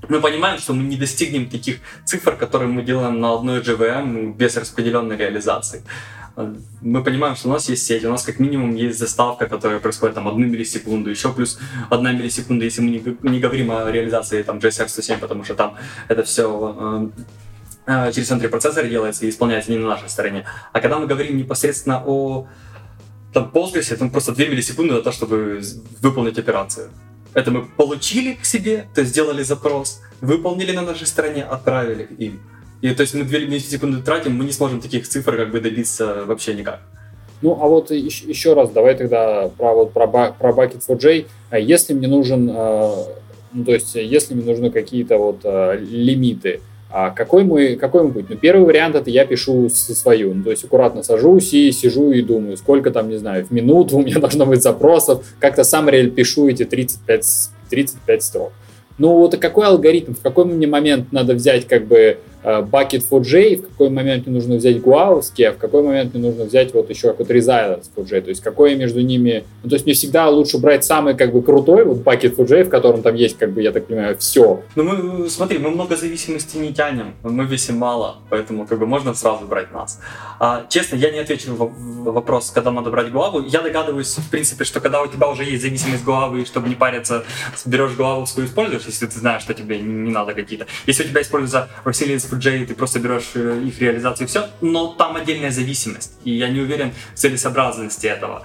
[0.09, 4.57] мы понимаем, что мы не достигнем таких цифр, которые мы делаем на одной GVM без
[4.57, 5.83] распределенной реализации.
[6.83, 10.15] Мы понимаем, что у нас есть сеть, у нас как минимум есть заставка, которая происходит
[10.15, 11.59] там одну миллисекунду, еще плюс
[11.91, 15.77] одна миллисекунда, если мы не, не говорим о реализации там JSR 107, потому что там
[16.07, 17.13] это все
[17.87, 20.45] э, э, через внутри процессор делается и исполняется не на нашей стороне.
[20.73, 22.47] А когда мы говорим непосредственно о
[23.33, 25.61] там, Postgres, это просто 2 миллисекунды на то, чтобы
[26.01, 26.91] выполнить операцию.
[27.39, 32.41] Это мы получили к себе, то есть сделали запрос, выполнили на нашей стороне, отправили им.
[32.83, 36.25] И то есть мы 2 миллисекунды тратим, мы не сможем таких цифр как бы добиться
[36.25, 36.81] вообще никак.
[37.41, 41.27] Ну, а вот еще, еще раз, давай тогда про, вот, про, про Bucket4J.
[41.51, 43.05] А если мне нужен, э,
[43.53, 48.13] ну, то есть, если мне нужны какие-то вот э, лимиты, а какой мой, какой мой
[48.13, 48.27] путь?
[48.31, 50.33] Ну, первый вариант это я пишу свою.
[50.33, 53.97] Ну, то есть аккуратно сажусь и сижу и думаю, сколько там, не знаю, в минуту
[53.99, 55.25] у меня должно быть запросов.
[55.39, 58.53] Как-то сам реально пишу эти 35, 35 строк.
[58.97, 63.69] Ну вот какой алгоритм, в какой мне момент надо взять как бы Э, Bucket4j, в
[63.69, 67.09] какой момент мне нужно взять гуаовский, а в какой момент мне нужно взять вот еще
[67.09, 70.85] какой-то Resilience 4j, то есть какое между ними, ну, то есть мне всегда лучше брать
[70.85, 74.17] самый как бы крутой вот Bucket4j, в котором там есть как бы, я так понимаю,
[74.19, 74.63] все.
[74.77, 79.15] Ну мы, смотри, мы много зависимости не тянем, мы весим мало, поэтому как бы можно
[79.15, 80.01] сразу брать нас.
[80.39, 83.41] А, честно, я не отвечу в вопрос, когда надо брать главу.
[83.41, 87.25] Я догадываюсь, в принципе, что когда у тебя уже есть зависимость главы, чтобы не париться,
[87.67, 90.67] берешь главу используешь, если ты знаешь, что тебе не надо какие-то.
[90.87, 91.69] Если у тебя используется
[92.33, 96.13] Resilience FJ, ты просто берешь э, их реализацию и все, но там отдельная зависимость.
[96.25, 98.43] И я не уверен в целесообразности этого.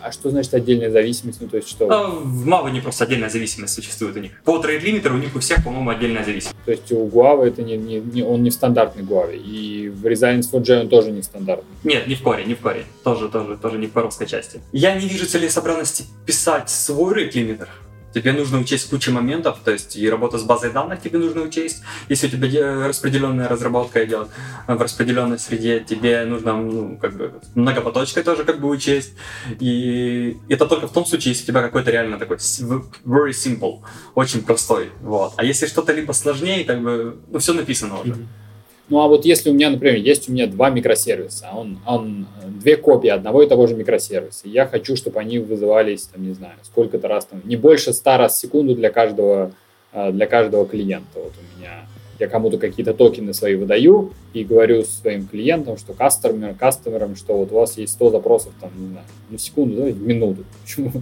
[0.00, 1.40] А что значит отдельная зависимость?
[1.40, 1.90] Ну, то есть что?
[1.90, 4.40] А, в Mava не просто отдельная зависимость существует у них.
[4.44, 6.56] По трейд лимитер у них у всех, по-моему, отдельная зависимость.
[6.64, 10.06] То есть у Guava это не, не, не, он не в стандартной Guava, и в
[10.06, 11.74] Resilience 4J он тоже не стандартный.
[11.82, 12.84] Нет, не в коре, не в коре.
[13.02, 14.60] Тоже, тоже, тоже не в коровской части.
[14.72, 17.68] Я не вижу целесообразности писать свой рейд лимитер
[18.16, 21.82] тебе нужно учесть кучу моментов, то есть и работа с базой данных тебе нужно учесть.
[22.08, 24.28] Если у тебя распределенная разработка идет
[24.66, 29.12] в распределенной среде, тебе нужно ну, как бы многопоточкой тоже как бы учесть.
[29.60, 33.82] И это только в том случае, если у тебя какой-то реально такой very simple,
[34.14, 34.92] очень простой.
[35.02, 35.34] Вот.
[35.36, 38.12] А если что-то либо сложнее, как бы, ну, все написано уже.
[38.12, 38.45] Mm-hmm.
[38.88, 42.26] Ну а вот если у меня, например, есть у меня два микросервиса, он, он
[42.60, 46.54] две копии одного и того же микросервиса, я хочу, чтобы они вызывались, там, не знаю,
[46.62, 49.52] сколько-то раз, там, не больше 100 раз в секунду для каждого,
[49.92, 51.18] э, для каждого клиента.
[51.18, 51.86] Вот у меня
[52.18, 57.52] я кому-то какие-то токены свои выдаю и говорю своим клиентам, что кастомерам, кастомерам, что вот
[57.52, 60.44] у вас есть 100 запросов там, не знаю, ну, секунду, да, в минуту.
[60.62, 60.92] Почему?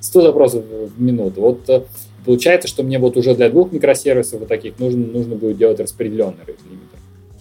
[0.00, 1.40] 100 запросов в минуту.
[1.40, 1.82] Вот э,
[2.24, 6.44] получается, что мне вот уже для двух микросервисов вот таких нужно, нужно будет делать распределенный
[6.46, 6.89] лимит.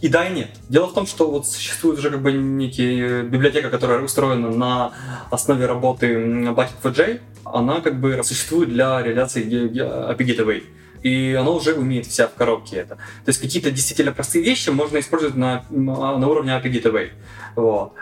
[0.02, 0.50] И да, и нет.
[0.70, 4.94] Дело в том, что вот существует уже как бы некая библиотека, которая устроена на
[5.30, 10.64] основе работы Bucket4j, она как бы существует для реализации API Gateway
[11.04, 12.96] и оно уже умеет вся в коробке это.
[12.96, 17.10] То есть какие-то действительно простые вещи можно использовать на, на уровне API Gateway.
[17.56, 17.94] Вот.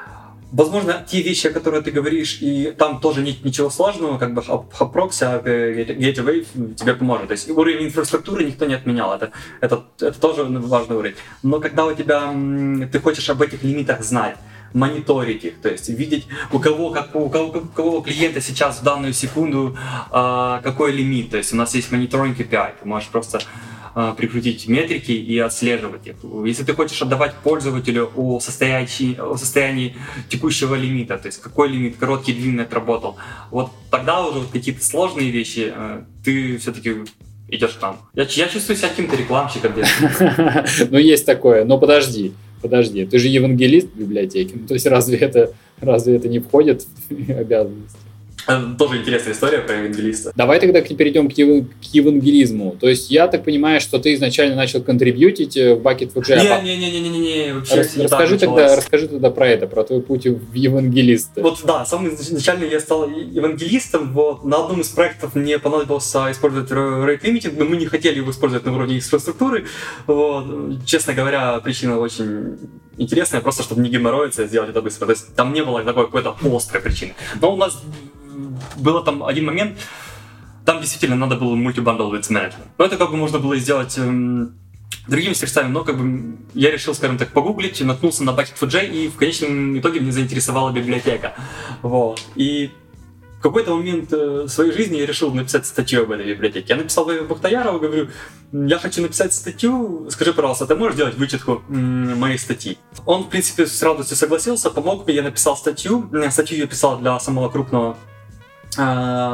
[0.51, 4.41] Возможно, те вещи, о которых ты говоришь, и там тоже нет ничего сложного, как бы
[4.41, 7.27] HubProxy, API Gateway тебе поможет.
[7.27, 11.15] То есть уровень инфраструктуры никто не отменял, это, это, это тоже важный уровень.
[11.43, 12.33] Но когда у тебя,
[12.91, 14.37] ты хочешь об этих лимитах знать,
[14.73, 18.83] мониторить их, то есть видеть, у кого, как, у кого, у кого клиента сейчас в
[18.83, 19.77] данную секунду
[20.11, 21.31] а, какой лимит.
[21.31, 23.76] То есть у нас есть мониторинг API, ты можешь просто а,
[24.17, 26.15] прикрутить метрики и отслеживать их.
[26.45, 29.95] Если ты хочешь отдавать пользователю о состоянии, о состоянии
[30.29, 33.17] текущего лимита, то есть какой лимит, короткий, длинный отработал,
[33.49, 36.95] вот тогда уже вот какие-то сложные вещи э, ты все-таки
[37.47, 37.97] идешь там.
[38.13, 39.73] Я, я чувствую себя каким-то рекламщиком.
[40.91, 45.17] Ну, есть такое, но подожди подожди, ты же евангелист в библиотеке, ну, то есть разве
[45.17, 47.97] это, разве это не входит в обязанности?
[48.77, 50.31] Тоже интересная история про евангелиста.
[50.35, 51.65] Давай тогда перейдем к, ев...
[51.67, 52.75] к евангелизму.
[52.79, 56.63] То есть я так понимаю, что ты изначально начал контрибьютить э, в Bucket for Java.
[56.63, 61.41] Не-не-не-не-не, вообще Рас, расскажи, тогда, расскажи тогда про это, про твой путь в евангелиста.
[61.41, 64.13] Вот да, самый изначально я стал евангелистом.
[64.13, 68.31] Вот, на одном из проектов мне понадобилось использовать rate limiting, но мы не хотели его
[68.31, 69.65] использовать на уровне инфраструктуры.
[70.05, 70.85] Вот.
[70.85, 72.57] Честно говоря, причина очень
[72.97, 75.05] интересная, просто чтобы не геморроиться, сделать это быстро.
[75.05, 77.13] То есть там не было такой какой-то острой причины.
[77.41, 77.81] Но у нас
[78.77, 79.77] было там один момент,
[80.65, 82.67] там действительно надо было мультибандл with management.
[82.77, 84.53] Но это как бы можно было сделать эм,
[85.07, 89.15] другими средствами, но как бы я решил, скажем так, погуглить, наткнулся на Bucket4j, и в
[89.15, 91.35] конечном итоге меня заинтересовала библиотека.
[91.81, 92.21] Вот.
[92.35, 92.71] И
[93.39, 96.65] в какой-то момент э, своей жизни я решил написать статью об этой библиотеке.
[96.69, 98.09] Я написал Бухтаярову, говорю,
[98.51, 102.77] я хочу написать статью, скажи, пожалуйста, ты можешь делать вычетку моей статьи?
[103.05, 106.09] Он, в принципе, с радостью согласился, помог мне, я написал статью.
[106.31, 107.95] Статью я писал для самого крупного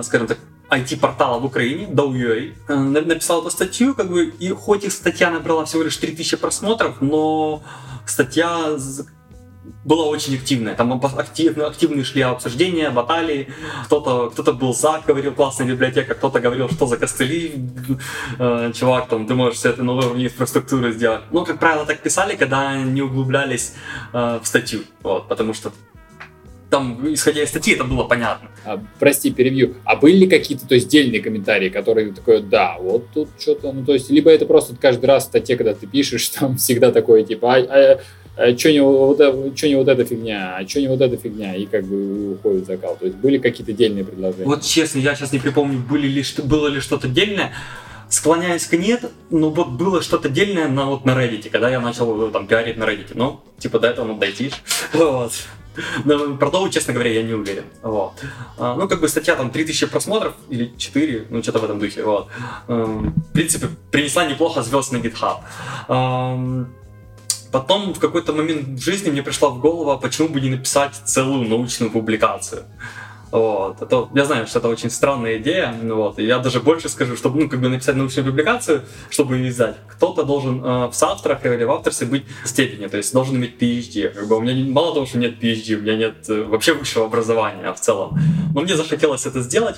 [0.04, 0.38] скажем так,
[0.70, 5.66] IT-портала в Украине, DOW.ua, э, написал эту статью, как бы, и хоть и статья набрала
[5.66, 7.64] всего лишь 3000 просмотров, но
[8.06, 8.78] статья
[9.86, 10.76] была очень активная.
[10.76, 13.48] Там активно, активные шли обсуждения, баталии.
[13.86, 17.70] Кто-то кто был за, говорил, классная библиотека, кто-то говорил, что за костыли,
[18.40, 21.22] э, чувак, там, ты можешь все это на уровне инфраструктуры сделать.
[21.32, 23.74] Ну, как правило, так писали, когда не углублялись
[24.14, 24.82] э, в статью.
[25.02, 25.72] Вот, потому что
[26.74, 28.50] там, исходя из статьи, это было понятно.
[28.66, 29.76] А, прости, перебью.
[29.84, 33.86] А были ли какие-то, то есть, дельные комментарии, которые такое, да, вот тут что-то, ну,
[33.86, 37.24] то есть, либо это просто каждый раз в статье, когда ты пишешь, там всегда такое,
[37.24, 38.00] типа, а, а,
[38.38, 39.20] а что не, вот,
[39.56, 42.66] что не вот эта фигня, а что не вот эта фигня, и как бы уходит
[42.66, 42.98] закал.
[43.00, 44.46] То есть, были какие-то дельные предложения?
[44.46, 47.54] Вот честно, я сейчас не припомню, были ли, было ли что-то дельное,
[48.10, 52.32] склоняюсь к нет, но вот было что-то дельное на, вот, на Reddit, когда я начал
[52.32, 53.12] там пиарить на Reddit.
[53.14, 54.52] Ну, типа до этого надо дойти.
[54.94, 55.34] Вот.
[56.06, 57.66] Но про Доу, честно говоря, я не уверен.
[57.82, 58.14] Вот.
[58.58, 62.04] А, ну, как бы статья там 3000 просмотров или 4, ну, что-то в этом духе.
[62.04, 62.28] Вот.
[62.68, 65.38] Эм, в принципе, принесла неплохо звезд на GitHub.
[65.88, 66.68] Эм,
[67.52, 70.96] потом в какой-то момент в жизни мне пришла в голову, а почему бы не написать
[71.06, 72.64] целую научную публикацию.
[73.34, 73.82] Вот.
[73.82, 76.20] Это, я знаю, что это очень странная идея, вот.
[76.20, 79.76] и я даже больше скажу, чтобы ну, как бы написать научную публикацию, чтобы ее издать,
[79.90, 84.10] кто-то должен э, в соавторах или в авторстве быть степени, то есть должен иметь PhD.
[84.10, 86.74] Как бы у меня не, мало того, что нет PhD, у меня нет э, вообще
[86.74, 88.20] высшего образования в целом.
[88.54, 89.78] Но мне захотелось это сделать,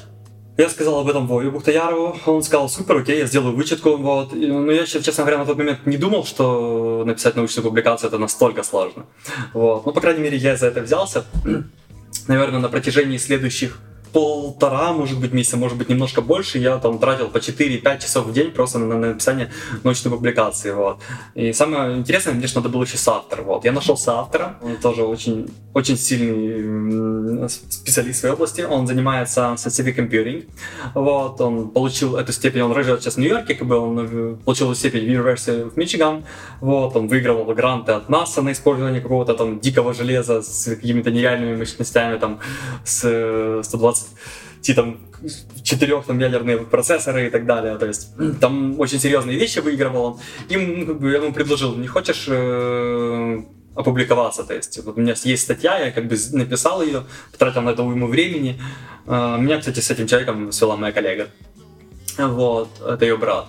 [0.58, 4.34] я сказал об этом Вове Бухтаярову, он сказал, супер, окей, я сделаю вычетку, вот.
[4.34, 8.18] Но ну, я, честно говоря, на тот момент не думал, что написать научную публикацию это
[8.18, 9.06] настолько сложно.
[9.54, 9.86] Вот.
[9.86, 11.24] Ну, по крайней мере, я за это взялся
[12.28, 13.80] наверное, на протяжении следующих
[14.16, 18.32] полтора, может быть, месяца, может быть, немножко больше, я там тратил по 4-5 часов в
[18.32, 19.52] день просто на, на написание
[19.84, 21.00] научной публикации, вот.
[21.34, 23.66] И самое интересное, конечно, надо было еще соавтор, вот.
[23.66, 29.98] Я нашел соавтора, он тоже очень, очень сильный специалист в своей области, он занимается scientific
[29.98, 30.46] computing,
[30.94, 34.74] вот, он получил эту степень, он живет сейчас в Нью-Йорке, как бы он э, получил
[34.76, 36.24] степень в University of Michigan,
[36.62, 41.58] вот, он выиграл гранты от НАСА на использование какого-то там дикого железа с какими-то нереальными
[41.58, 42.40] мощностями, там,
[42.86, 44.05] с 120
[45.64, 47.78] четырех там, ядерные процессоры и так далее.
[47.78, 50.20] То есть там очень серьезные вещи выигрывал он.
[50.50, 53.42] Им, ну, как бы, я ему предложил, не хочешь э,
[53.76, 54.44] опубликоваться?
[54.44, 57.84] То есть вот у меня есть статья, я как бы написал ее, потратил на это
[57.84, 58.60] уйму времени.
[59.06, 61.30] Э, меня, кстати, с этим человеком свела моя коллега.
[62.18, 63.48] Вот, это ее брат.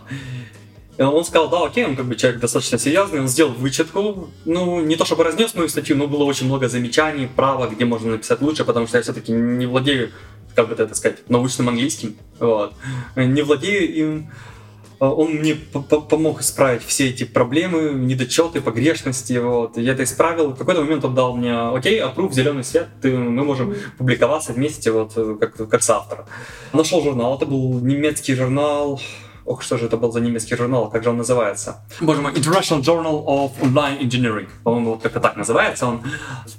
[0.99, 4.81] И он сказал, да, окей, он как бы человек достаточно серьезный, он сделал вычетку, ну,
[4.81, 8.41] не то чтобы разнес мою статью, но было очень много замечаний, права, где можно написать
[8.41, 10.11] лучше, потому что я все-таки не владею,
[10.57, 12.75] как бы это сказать, научным английским, вот,
[13.15, 14.31] не владею им,
[14.99, 19.35] он мне помог исправить все эти проблемы, недочеты, погрешности.
[19.35, 19.77] Вот.
[19.77, 20.53] Я это исправил.
[20.53, 24.91] В какой-то момент он дал мне, окей, опрув, зеленый свет, ты, мы можем публиковаться вместе,
[24.91, 26.25] вот, как, как соавтор.
[26.73, 29.01] Нашел журнал, это был немецкий журнал,
[29.47, 31.85] Ох, что же это был за немецкий журнал, как же он называется?
[32.01, 34.49] Боже мой, International Journal of Online Engineering.
[34.65, 35.87] По-моему, вот как-то так называется.
[35.87, 36.03] Он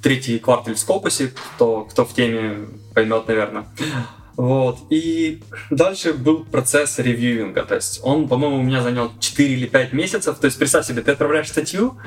[0.01, 3.65] третий квартал в Скопусе, кто, кто в теме поймет, наверное.
[4.37, 4.77] Вот.
[4.89, 7.63] И дальше был процесс ревьюинга.
[7.63, 10.37] То есть он, по-моему, у меня занял 4 или 5 месяцев.
[10.37, 11.97] То есть представь себе, ты отправляешь статью,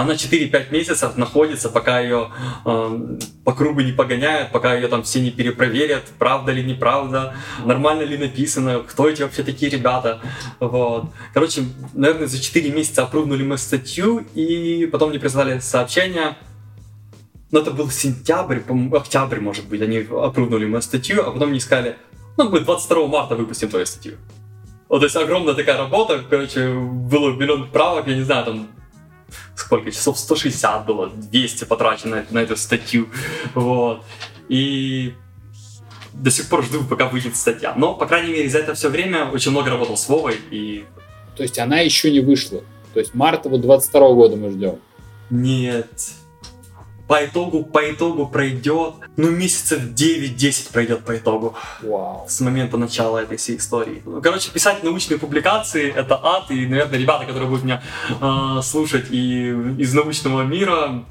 [0.00, 2.30] она 4-5 месяцев находится, пока ее
[2.64, 8.02] э, по кругу не погоняют, пока ее там все не перепроверят, правда ли, неправда, нормально
[8.02, 10.20] ли написано, кто эти вообще такие ребята.
[10.60, 11.10] Вот.
[11.34, 16.38] Короче, наверное, за 4 месяца опрувнули мы статью, и потом мне прислали сообщение,
[17.50, 18.60] но это был сентябрь,
[18.94, 21.96] октябрь, может быть, они опрувнули мою статью, а потом мне сказали,
[22.38, 24.14] ну, мы 22 марта выпустим твою статью.
[24.88, 28.68] Вот, то есть огромная такая работа, короче, было миллион правок, я не знаю, там
[29.54, 33.08] сколько часов, 160 было, 200 потрачено на, на эту статью,
[33.54, 34.02] вот.
[34.48, 35.14] И
[36.12, 37.74] до сих пор жду, пока выйдет статья.
[37.76, 40.84] Но, по крайней мере, за это все время очень много работал с Вовой и...
[41.36, 42.62] То есть она еще не вышла?
[42.92, 44.78] То есть марта вот 22 года мы ждем?
[45.30, 46.12] Нет,
[47.12, 51.54] по итогу, по итогу пройдет, ну, месяцев 9-10 пройдет по итогу.
[51.82, 52.24] Вау.
[52.26, 54.02] С момента начала этой всей истории.
[54.22, 57.82] Короче, писать научные публикации— это ад, и, наверное, ребята, которые будут меня
[58.18, 61.04] э, слушать и из научного мира,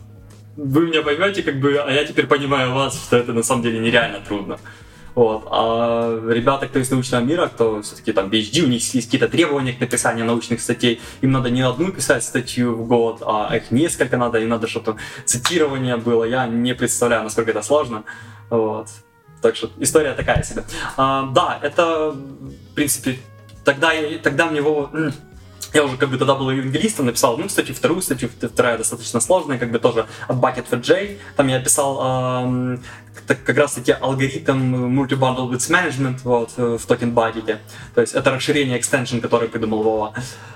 [0.57, 3.77] вы меня поймете, как бы, а я теперь понимаю вас, что это на самом деле
[3.77, 4.57] нереально трудно.
[5.15, 5.47] Вот.
[5.51, 9.73] А ребята, кто из научного мира, кто все-таки там PhD, у них есть какие-то требования
[9.73, 14.17] к написанию научных статей, им надо не одну писать статью в год, а их несколько
[14.17, 16.23] надо, им надо, чтобы цитирование было.
[16.23, 18.03] Я не представляю, насколько это сложно.
[18.49, 18.87] Вот.
[19.41, 20.63] Так что история такая себе.
[20.97, 23.17] А, да, это, в принципе,
[23.65, 23.91] тогда,
[24.23, 24.89] тогда мне его
[25.73, 29.57] я уже как бы тогда был евангелистом, написал одну статью, вторую статью, вторая достаточно сложная,
[29.57, 31.17] как бы тоже от Bucket for J.
[31.35, 31.99] Там я писал
[32.43, 32.77] э,
[33.27, 37.57] как раз таки алгоритм Multi-Bundle Management вот, э, в токен Bucket.
[37.95, 40.13] То есть это расширение extension, который придумал Вова.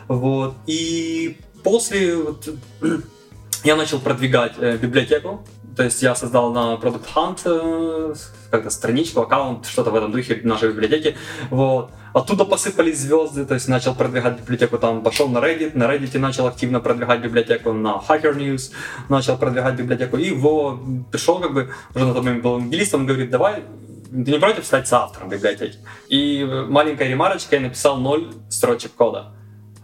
[0.08, 0.56] Вот.
[0.68, 2.50] И после вот,
[3.64, 8.16] я начал продвигать э, библиотеку, то есть я создал на Product Hunt э,
[8.56, 11.16] как-то страничку, аккаунт, что-то в этом духе нашей библиотеки.
[11.50, 11.92] Вот.
[12.14, 16.48] Оттуда посыпались звезды, то есть начал продвигать библиотеку, там пошел на Reddit, на Reddit начал
[16.48, 18.72] активно продвигать библиотеку, на Hacker News
[19.10, 20.80] начал продвигать библиотеку, и его
[21.12, 23.64] пришел как бы, уже на тот момент был английском, он говорит, давай
[24.10, 25.78] ты не против стать соавтором библиотеки?
[26.08, 29.34] И маленькая ремарочка, я написал ноль строчек кода.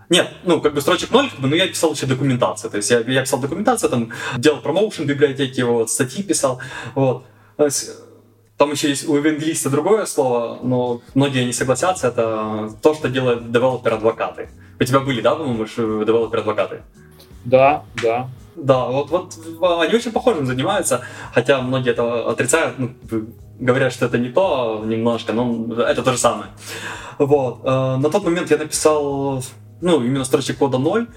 [0.09, 2.71] Нет, ну, как бы строчек ноль, как бы, но я писал еще документацию.
[2.71, 6.61] То есть я, я писал документацию, там, делал промоушен библиотеки, вот, статьи писал,
[6.95, 7.25] вот.
[8.61, 13.51] Там еще есть у евангелиста другое слово, но многие не согласятся, это то, что делают
[13.51, 14.49] девелопер-адвокаты.
[14.79, 16.83] У тебя были, да, по-моему, девелопер-адвокаты?
[17.43, 18.29] Да, да.
[18.55, 19.35] Да, вот, вот
[19.81, 21.01] они очень похожим занимаются,
[21.33, 22.91] хотя многие это отрицают, ну,
[23.59, 26.51] говорят, что это не то немножко, но это то же самое.
[27.17, 27.61] Вот.
[27.63, 29.43] Э, на тот момент я написал
[29.81, 31.07] ну, именно строчек кода 0.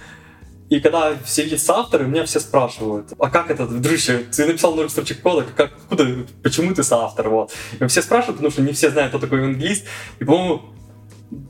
[0.70, 4.88] И когда все видят соавторы, меня все спрашивают, а как это, дружище, ты написал 0
[4.88, 7.52] строчек кода, как, откуда, почему ты соавтор, вот.
[7.80, 9.84] И все спрашивают, потому что не все знают, кто такой английст.
[10.20, 10.73] И, по-моему,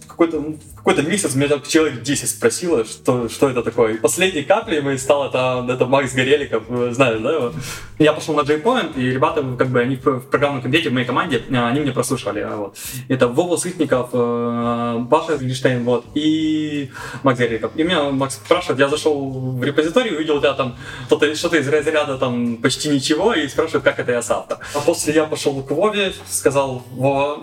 [0.06, 3.94] какой-то какой-то месяц меня человек 10 спросило, что, что это такое.
[3.94, 7.52] И последней каплей моей стал это, это Макс Гореликов, знаешь, да, его?
[7.98, 11.42] Я пошел на JPoint, и ребята, как бы, они в программном комитете, в моей команде,
[11.52, 12.76] а, они меня прослушали, а, вот.
[13.08, 16.90] Это Вова Сытников, э, Паша Вильштейн, вот, и
[17.22, 17.72] Макс Гореликов.
[17.76, 22.18] И меня Макс спрашивает, я зашел в репозиторий, увидел тебя там что-то, что-то из разряда
[22.18, 24.58] там почти ничего, и спрашивает, как это я соавтор.
[24.74, 27.40] А после я пошел к Вове, сказал, Вова,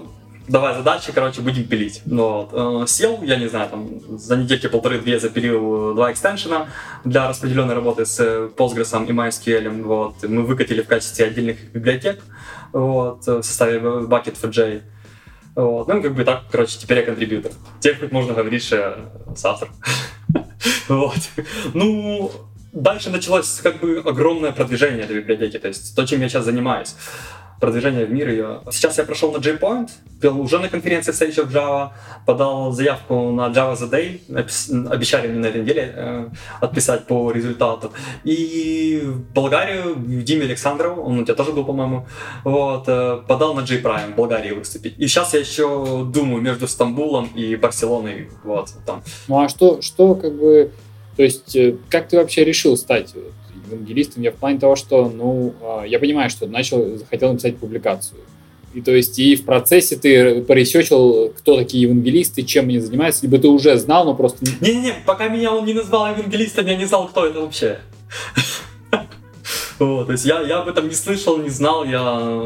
[0.52, 2.02] давай задачи, короче, будем пилить.
[2.06, 2.84] Ну, вот.
[2.84, 6.68] Э, сел, я не знаю, там, за недельки полторы-две запилил два экстеншена
[7.06, 8.20] для распределенной работы с
[8.58, 9.82] Postgres и MySQL.
[9.84, 10.24] Вот.
[10.24, 12.22] Мы выкатили в качестве отдельных библиотек
[12.74, 14.82] вот, в составе Bucket4J.
[15.56, 15.88] Вот.
[15.88, 17.52] Ну, как бы так, короче, теперь я контрибьютор.
[17.80, 19.70] Теперь хоть можно говорить, что соавтор.
[20.88, 21.18] Вот.
[21.74, 22.32] Ну,
[22.72, 26.96] дальше началось как бы огромное продвижение этой библиотеки, то есть то, чем я сейчас занимаюсь.
[27.62, 28.62] Продвижения в мир ее.
[28.72, 29.90] Сейчас я прошел на JPoint,
[30.22, 31.92] был уже на конференции встречи в Java,
[32.26, 37.92] подал заявку на Java the Day, обещали мне на этой неделе э, отписать по результату.
[38.24, 42.08] И в Болгарию, Диме Александрову, он у тебя тоже был, по-моему,
[42.44, 44.96] вот, э, подал на JPrime в Болгарии выступить.
[44.98, 49.04] И сейчас я еще думаю между Стамбулом и Барселоной, вот, там.
[49.28, 50.72] Ну а что, что как бы,
[51.16, 53.14] то есть, э, как ты вообще решил стать
[53.72, 54.24] евангелистом?
[54.24, 58.22] Я в плане того, что, ну, а, я понимаю, что начал, захотел написать публикацию.
[58.74, 63.38] И то есть и в процессе ты поресечил, кто такие евангелисты, чем они занимаются, либо
[63.38, 64.46] ты уже знал, но просто...
[64.62, 67.80] Не-не-не, пока меня он не назвал евангелистом, я не знал, кто это вообще.
[69.82, 72.00] Вот, то есть я, я об этом не слышал, не знал, я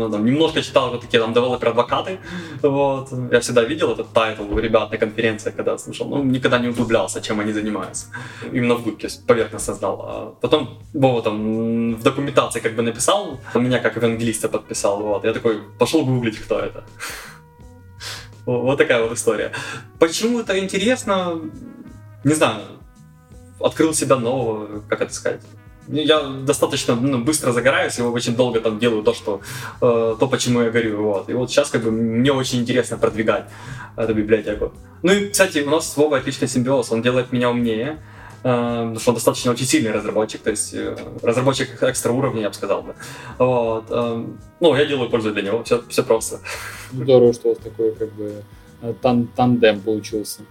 [0.09, 2.19] там, немножко читал вот такие там девелопер-адвокаты,
[2.61, 6.69] вот, я всегда видел этот title у ребят на конференции, когда слушал, но никогда не
[6.69, 8.05] углублялся, чем они занимаются,
[8.53, 10.01] именно в группе, поверхностно знал.
[10.07, 15.33] А потом Вова там в документации как бы написал, меня как евангелиста подписал, вот, я
[15.33, 16.85] такой пошел гуглить, кто это.
[18.45, 19.51] Вот такая вот история.
[19.99, 21.41] Почему это интересно?
[22.23, 22.61] Не знаю.
[23.59, 25.41] Открыл себя нового, как это сказать
[25.87, 29.41] я достаточно ну, быстро загораюсь и очень долго там делаю то, что
[29.81, 31.03] э, то, почему я горю.
[31.03, 31.29] Вот.
[31.29, 33.45] И вот сейчас как бы мне очень интересно продвигать
[33.95, 34.73] эту библиотеку.
[35.03, 37.99] Ну и, кстати, у нас с Вовой отличный симбиоз, он делает меня умнее,
[38.43, 42.49] э, потому что он достаточно очень сильный разработчик, то есть э, разработчик экстра уровня, я
[42.49, 42.95] бы сказал бы.
[43.37, 43.85] Вот.
[43.89, 44.25] Э,
[44.59, 46.39] ну, я делаю пользу для него, все, все просто.
[46.91, 48.43] Здорово, что у вас такой как бы
[49.01, 50.41] тан тандем получился.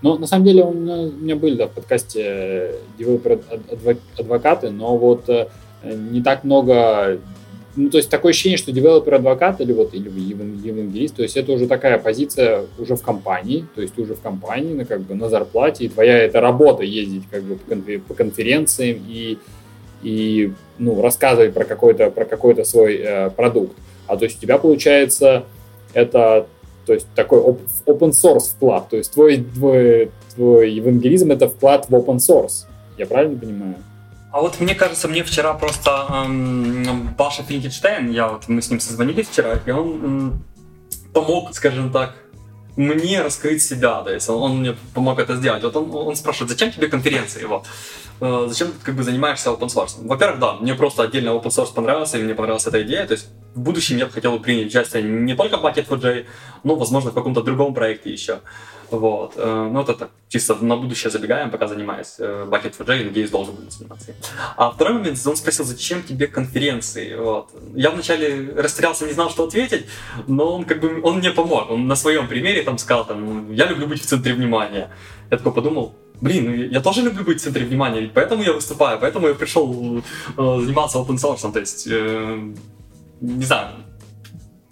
[0.00, 5.28] Ну, на самом деле, у меня, у меня были да, в подкасте девелопер-адвокаты, но вот
[5.28, 5.48] э,
[5.82, 7.18] не так много...
[7.74, 11.66] Ну, то есть такое ощущение, что девелопер-адвокат или вот или евангелист, то есть это уже
[11.68, 15.84] такая позиция уже в компании, то есть уже в компании, на, как бы на зарплате,
[15.84, 17.56] и твоя это работа ездить как бы
[18.06, 19.38] по конференциям и,
[20.02, 23.76] и ну, рассказывать про какой-то про какой-то свой э, продукт.
[24.08, 25.44] А то есть у тебя получается
[25.92, 26.46] это
[26.88, 27.40] то есть такой
[27.86, 28.88] open source вклад.
[28.88, 32.64] То есть твой, твой, твой евангелизм— это вклад в open source.
[32.96, 33.74] Я правильно понимаю?
[34.32, 38.80] А вот мне кажется, мне вчера просто эм, Паша Финкенштейн, я вот, мы с ним
[38.80, 40.44] созвонились вчера, и он эм,
[41.12, 42.14] помог, скажем так,
[42.76, 45.62] мне раскрыть себя, то есть он, он мне помог это сделать.
[45.62, 47.66] Вот он, он спрашивает, зачем тебе конференции, вот,
[48.22, 49.96] э, зачем как бы занимаешься open source?
[50.00, 53.28] Во-первых, да, мне просто отдельно open source понравился, и мне понравилась эта идея, то есть
[53.54, 56.26] в будущем я бы хотел принять участие не только в Bucket4J,
[56.64, 58.40] но, возможно, в каком-то другом проекте еще.
[58.90, 59.34] Вот.
[59.36, 64.14] Э, ну, это чисто на будущее забегаем, пока занимаюсь э, Bucket4J, надеюсь, должен буду заниматься.
[64.56, 67.14] А второй момент, он спросил, зачем тебе конференции?
[67.16, 67.50] Вот.
[67.74, 69.86] Я вначале растерялся, не знал, что ответить,
[70.26, 71.70] но он как бы, он мне помог.
[71.70, 74.90] Он на своем примере там сказал, там, я люблю быть в центре внимания.
[75.30, 78.52] Я такой подумал, блин, ну я тоже люблю быть в центре внимания, ведь поэтому я
[78.52, 80.02] выступаю, поэтому я пришел э,
[80.36, 82.54] заниматься open source, то есть, э,
[83.20, 83.68] не знаю,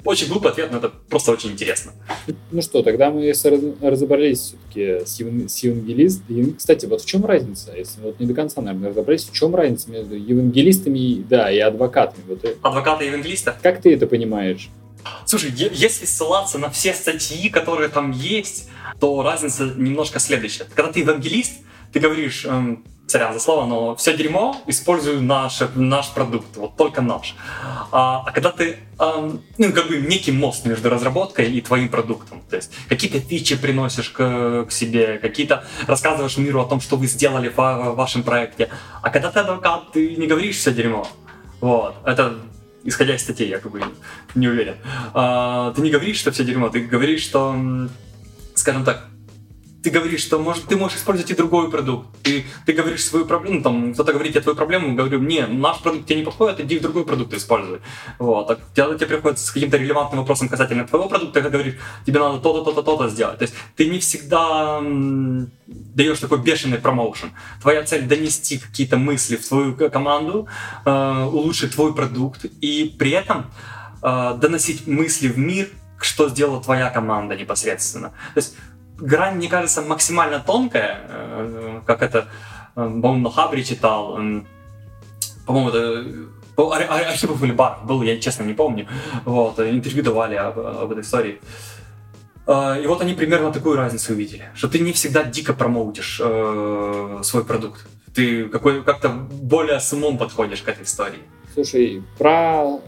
[0.07, 1.93] очень глупый ответ, но это просто очень интересно.
[2.53, 3.33] Ну что, тогда мы
[3.81, 5.51] разобрались все-таки с, ев...
[5.51, 6.55] с евангелистом.
[6.55, 9.91] Кстати, вот в чем разница, если вот не до конца, наверное, разобрались, в чем разница
[9.91, 12.23] между евангелистами да, и адвокатами?
[12.29, 13.57] Вот, э, Адвоката и евангелиста?
[13.61, 14.71] Как ты это понимаешь?
[15.25, 18.69] Слушай, если ссылаться на все статьи, которые там есть,
[19.01, 20.67] то разница немножко следующая.
[20.75, 21.59] Когда ты евангелист,
[21.93, 27.03] ты говоришь, эм, сорян за слово, но все дерьмо использую наш, наш продукт, вот только
[27.03, 27.37] наш.
[27.93, 32.43] А, а когда ты, эм, ну, как бы некий мост между разработкой и твоим продуктом,
[32.51, 37.07] то есть какие-то фичи приносишь к, к себе, какие-то рассказываешь миру о том, что вы
[37.07, 38.69] сделали в, в вашем проекте.
[39.03, 41.07] А когда ты адвокат, ты не говоришь все дерьмо.
[41.61, 42.35] Вот, это
[42.85, 43.83] исходя из статей, я как бы
[44.35, 44.77] не уверен.
[45.15, 47.55] А, ты не говоришь, что все дерьмо, ты говоришь, что,
[48.55, 49.09] скажем так,
[49.87, 52.09] ты говоришь, что может, ты можешь использовать и другой продукт.
[52.25, 55.79] Ты, ты говоришь свою проблему, ну, там, кто-то говорит я твою проблему, говорю, не, наш
[55.79, 57.79] продукт тебе не подходит, иди другой продукт используй.
[58.19, 58.49] Вот.
[58.49, 61.75] Так, когда тебе приходит с каким-то релевантным вопросом касательно твоего продукта, ты говоришь,
[62.05, 63.39] тебе надо то-то, то-то, то-то сделать.
[63.39, 64.83] То есть ты не всегда
[65.69, 67.31] даешь такой бешеный промоушен.
[67.63, 70.49] Твоя цель донести какие-то мысли в твою команду,
[70.85, 73.53] э, улучшить твой продукт и при этом
[74.03, 75.69] э, доносить мысли в мир,
[76.01, 78.09] что сделала твоя команда непосредственно.
[78.35, 78.57] То есть
[78.99, 82.25] грань, мне кажется, максимально тонкая, э, как это, э,
[82.75, 84.19] по-моему, на Хабре читал,
[85.47, 86.05] по-моему, это
[86.57, 88.87] Архипов или Бар был, я честно не помню,
[89.25, 91.41] вот, интервью давали об, об этой истории.
[92.47, 97.21] Э, и вот они примерно такую разницу увидели, что ты не всегда дико промоутишь э,
[97.23, 101.21] свой продукт, ты какой, как-то более с умом подходишь к этой истории.
[101.55, 102.81] Слушай, про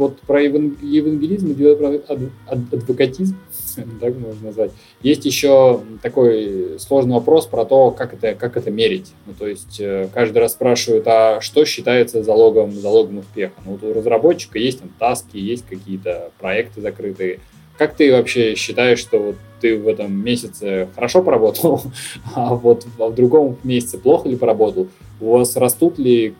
[0.00, 2.00] вот про евангелизм и про
[2.46, 3.36] адвокатизм,
[4.00, 4.72] так можно назвать.
[5.02, 9.12] Есть еще такой сложный вопрос про то, как это, как это мерить.
[9.26, 13.52] Ну, то есть э, каждый раз спрашивают, а что считается залогом, залогом успеха?
[13.64, 17.40] Ну, вот у разработчика есть там таски, есть какие-то проекты закрытые.
[17.76, 21.82] Как ты вообще считаешь, что вот ты в этом месяце хорошо поработал,
[22.34, 24.88] а вот в другом месяце плохо ли поработал?
[25.20, 26.34] У вас растут ли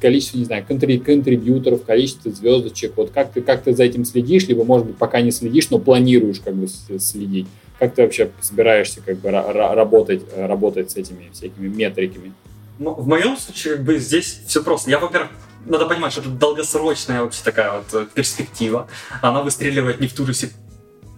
[0.00, 2.92] количество, не знаю, контри контрибьюторов, количество звездочек?
[2.96, 5.78] Вот как ты, как ты за этим следишь, либо, может быть, пока не следишь, но
[5.78, 6.68] планируешь как бы
[6.98, 7.46] следить?
[7.78, 12.32] Как ты вообще собираешься как бы работать, работать с этими всякими метриками?
[12.78, 14.90] Ну, в моем случае, как бы, здесь все просто.
[14.90, 15.30] Я, во-первых,
[15.64, 18.86] надо понимать, что это долгосрочная вообще такая вот э, перспектива.
[19.22, 20.65] Она выстреливает не в ту же секунду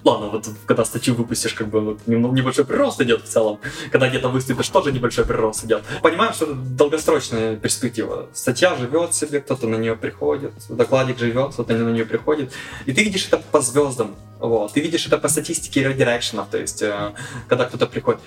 [0.09, 4.29] ладно, вот когда статью выпустишь, как бы вот, небольшой прирост идет в целом, когда где-то
[4.29, 5.83] выступишь, тоже небольшой прирост идет.
[6.03, 8.29] Понимаем, что это долгосрочная перспектива.
[8.33, 12.53] Статья живет себе, кто-то на нее приходит, докладик живет, кто-то на нее приходит,
[12.87, 14.73] и ты видишь это по звездам, вот.
[14.73, 17.13] Ты видишь это по статистике редирекшенов, то есть э,
[17.49, 18.21] когда кто-то приходит.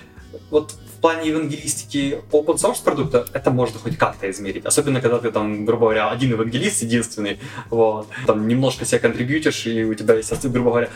[0.50, 4.66] Вот в плане евангелистики open source продукта это можно хоть как-то измерить.
[4.66, 9.84] Особенно, когда ты там, грубо говоря, один евангелист единственный, вот, там немножко себя контрибьютишь, и
[9.84, 10.90] у тебя есть, грубо говоря,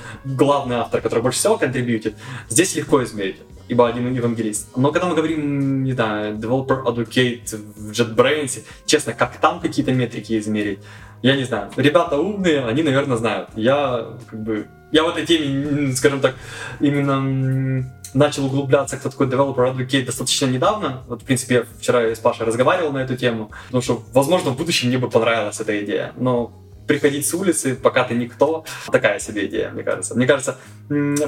[0.77, 2.15] главный автор, который больше всего контрибьютит.
[2.49, 3.37] Здесь легко измерить
[3.69, 4.77] ибо один евангелист.
[4.77, 10.39] Но когда мы говорим, не знаю, developer advocate в JetBrains, честно, как там какие-то метрики
[10.39, 10.79] измерить,
[11.23, 11.73] я не знаю.
[11.77, 13.49] Ребята умные, они, наверное, знают.
[13.57, 16.37] Я как бы я в этой теме, скажем так,
[16.79, 21.03] именно начал углубляться, кто такой developer advocate достаточно недавно.
[21.09, 24.57] Вот, в принципе, я вчера с Пашей разговаривал на эту тему, потому что, возможно, в
[24.57, 26.13] будущем мне бы понравилась эта идея.
[26.17, 26.53] Но
[26.87, 28.65] приходить с улицы, пока ты никто.
[28.91, 30.15] Такая себе идея, мне кажется.
[30.15, 30.57] Мне кажется,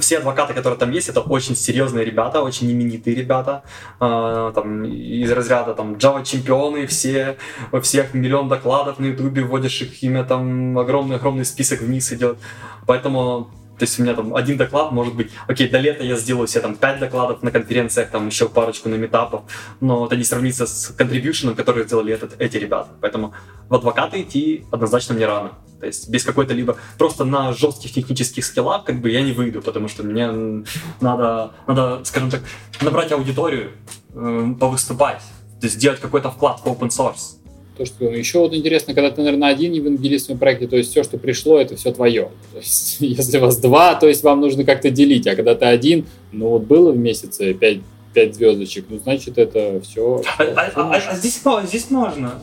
[0.00, 3.62] все адвокаты, которые там есть, это очень серьезные ребята, очень именитые ребята.
[4.00, 7.36] А, там, из разряда там Java чемпионы, все,
[7.72, 12.38] во всех миллион докладов на ютубе, вводишь их имя, там огромный-огромный список вниз идет.
[12.86, 16.49] Поэтому то есть у меня там один доклад, может быть, окей, до лета я сделаю
[16.49, 19.43] себе там пять докладов на конференциях, там еще парочку на метапов,
[19.81, 22.89] но это не сравнится с контрибьюшеном, который сделали этот, эти ребята.
[23.01, 23.35] Поэтому
[23.68, 25.53] в адвокаты идти однозначно мне рано.
[25.81, 29.62] То есть без какой-то либо просто на жестких технических скиллах как бы я не выйду,
[29.62, 30.64] потому что мне
[31.01, 32.43] надо, надо скажем так,
[32.81, 33.70] набрать аудиторию,
[34.12, 35.22] э, повыступать,
[35.61, 37.38] то есть сделать какой-то вклад в open source.
[37.79, 40.91] То, что еще вот интересно, когда ты, наверное, один евангелист в своем проекте, то есть
[40.91, 42.31] все, что пришло, это все твое.
[42.53, 46.07] То есть, если вас два, то есть вам нужно как-то делить, а когда ты один,
[46.33, 47.79] ну вот было в месяце пять,
[48.12, 50.22] пять звездочек, ну значит это все.
[50.39, 52.43] А, а, а, а здесь, здесь можно.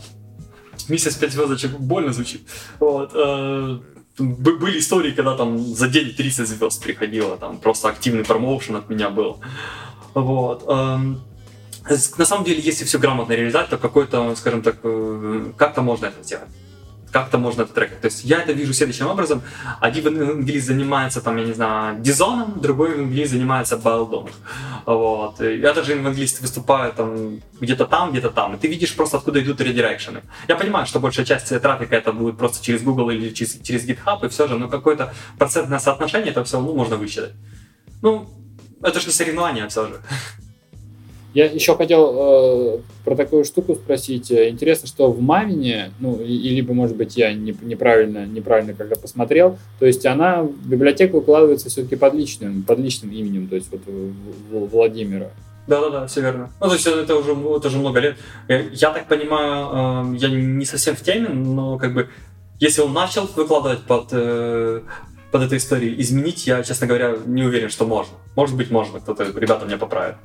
[0.87, 2.41] Месяц пять звездочек больно звучит.
[2.79, 3.11] Вот.
[3.13, 3.79] Э,
[4.17, 9.09] были истории, когда там за день 30 звезд приходило, там просто активный промоушен от меня
[9.09, 9.41] был.
[10.13, 10.63] Вот.
[10.69, 11.21] Эм,
[12.17, 16.23] на самом деле, если все грамотно реализовать, то какой-то, скажем так, э, как-то можно это
[16.23, 16.49] сделать
[17.15, 18.01] как-то можно это трекать.
[18.01, 19.41] То есть я это вижу следующим образом.
[19.79, 24.27] Один евангелист занимается, там, я не знаю, дизоном, другой евангелист занимается байлдом.
[24.85, 25.39] Вот.
[25.39, 28.55] И это же евангелисты выступают там где-то там, где-то там.
[28.55, 30.23] И ты видишь просто, откуда идут редирекшены.
[30.49, 34.25] Я понимаю, что большая часть трафика это будет просто через Google или через, через GitHub,
[34.25, 37.31] и все же, но какое-то процентное соотношение это все ну, можно высчитать.
[38.01, 38.27] Ну,
[38.83, 40.01] это же не соревнование все же.
[41.35, 44.31] Я еще хотел э, про такую штуку спросить.
[44.31, 49.57] Интересно, что в Мамине, ну, и, либо, может быть, я не, неправильно, неправильно когда посмотрел,
[49.77, 53.81] то есть она в библиотеку укладывается все-таки под личным, под личным именем, то есть вот
[54.71, 55.29] Владимира.
[55.67, 56.51] Да-да-да, все верно.
[56.61, 58.15] Ну, то есть это уже, это уже много лет.
[58.47, 62.07] Я, я так понимаю, э, я не совсем в теме, но как бы
[62.59, 64.81] если он начал выкладывать под, э,
[65.31, 68.13] под этой историей, изменить я, честно говоря, не уверен, что можно.
[68.35, 70.15] Может быть, можно, кто-то, ребята меня поправят.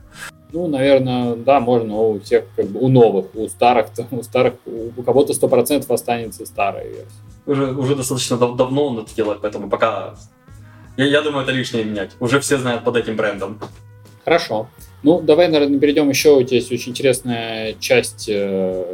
[0.53, 5.03] Ну, наверное, да, можно у всех, как бы, у новых, у старых, у старых, у
[5.03, 7.07] кого-то сто процентов останется старая версия.
[7.47, 10.15] Уже, уже достаточно дав- давно он это делает, поэтому пока...
[10.97, 12.11] Я, я думаю, это лишнее менять.
[12.21, 13.59] Уже все знают под этим брендом.
[14.25, 14.69] Хорошо.
[15.03, 16.37] Ну, давай, наверное, перейдем еще.
[16.37, 18.85] У тебя есть очень интересная часть э,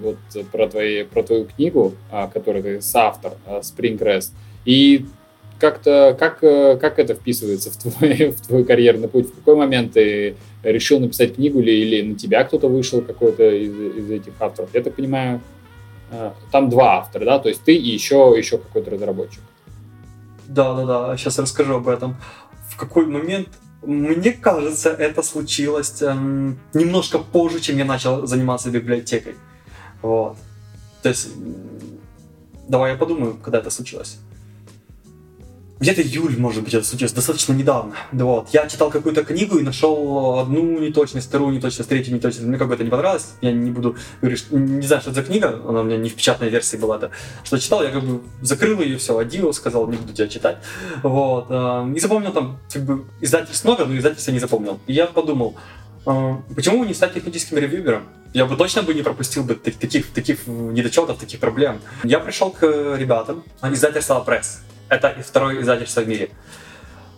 [0.00, 0.16] вот,
[0.50, 4.32] про, твои, про твою книгу, э, которую ты соавтор, э, Spring REST.
[4.64, 5.06] И
[5.62, 9.28] как-то, как, э, как это вписывается в твой, в твой карьерный путь?
[9.28, 10.34] В какой момент ты
[10.64, 14.70] решил написать книгу или, или на тебя кто-то вышел какой-то из, из этих авторов?
[14.74, 15.40] Я так понимаю,
[16.10, 17.38] э, там два автора, да?
[17.38, 19.40] То есть ты и еще, еще какой-то разработчик.
[20.48, 21.16] Да, да, да.
[21.16, 22.16] Сейчас расскажу об этом.
[22.68, 23.48] В какой момент
[23.82, 29.36] мне кажется, это случилось эм, немножко позже, чем я начал заниматься библиотекой.
[30.02, 30.36] Вот.
[31.02, 31.28] То есть,
[32.68, 34.18] давай я подумаю, когда это случилось.
[35.82, 37.94] Где-то июль, может быть, это случилось, достаточно недавно.
[38.12, 38.48] Вот.
[38.52, 42.46] Я читал какую-то книгу и нашел одну неточность, вторую неточность, третью неточность.
[42.46, 43.32] Мне как-то не понравилось.
[43.40, 46.14] Я не буду говорить, не знаю, что это за книга, она у меня не в
[46.14, 46.96] печатной версии была.
[46.96, 47.10] Это.
[47.42, 50.58] Что читал, я как бы закрыл ее, все, один сказал, не буду тебя читать.
[51.02, 51.46] Вот.
[51.50, 54.78] А, не запомнил там, как бы, издательств много, но издательства не запомнил.
[54.86, 55.56] И я подумал,
[56.06, 58.04] а, почему не стать техническим ревьюером?
[58.34, 61.80] Я бы точно бы не пропустил бы таких, таких недочетов, таких проблем.
[62.04, 62.62] Я пришел к
[62.96, 64.60] ребятам, издательство Пресс
[64.92, 66.30] это второе издательство в мире.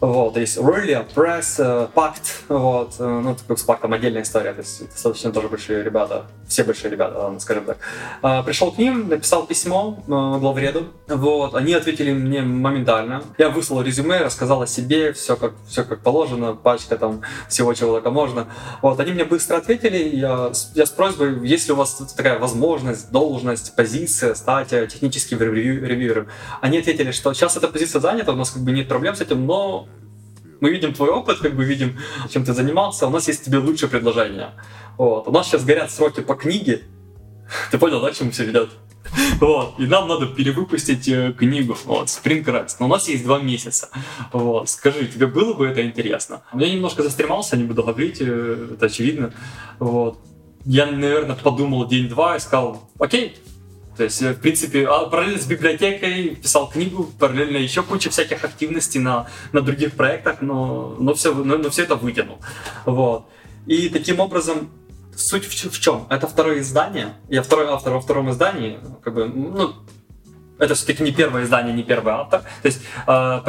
[0.05, 1.59] Вот, есть Ролли, Пресс,
[1.95, 6.27] Пакт, вот, э, ну, как с Пактом отдельная история, то есть достаточно тоже большие ребята,
[6.47, 7.79] все большие ребята, скажем так.
[8.21, 13.23] А, пришел к ним, написал письмо э, главреду, вот, они ответили мне моментально.
[13.39, 17.95] Я выслал резюме, рассказал о себе, все как, все как положено, пачка там всего, чего
[17.95, 18.47] только можно.
[18.83, 23.75] Вот, они мне быстро ответили, я, я с просьбой, если у вас такая возможность, должность,
[23.75, 26.29] позиция, стать э, техническим ревьюером.
[26.61, 29.47] Они ответили, что сейчас эта позиция занята, у нас как бы нет проблем с этим,
[29.47, 29.89] но
[30.61, 31.99] мы видим твой опыт, как бы видим,
[32.31, 34.51] чем ты занимался, у нас есть тебе лучшее предложение.
[34.97, 35.29] Вот.
[35.29, 36.83] У нас сейчас горят сроки по книге.
[37.71, 38.71] Ты понял, да, к чему все ведет?
[39.41, 39.75] Вот.
[39.79, 42.77] И нам надо перевыпустить э, книгу, вот, Spring Rest.
[42.81, 43.91] Но у нас есть два месяца.
[44.33, 44.69] Вот.
[44.69, 46.43] Скажи, тебе было бы это интересно?
[46.55, 49.33] Я немножко застремался, не буду говорить, э, это очевидно.
[49.79, 50.19] Вот.
[50.65, 53.37] Я, наверное, подумал день-два и сказал, окей,
[53.97, 58.45] то есть, э, в принципе, а, параллельно с библиотекой писал книгу, параллельно еще куча всяких
[58.45, 62.39] активностей на, на других проектах, но, но, все, но, но все это вытянул.
[62.85, 63.27] Вот.
[63.67, 64.71] И таким образом,
[65.17, 66.07] суть в, в чем?
[66.11, 67.15] Это второе издание.
[67.29, 68.79] Я второй автор во втором издании.
[69.03, 69.75] Как бы, ну,
[70.59, 72.43] это все-таки не первое издание, не первый автор.
[72.63, 73.41] То есть, э,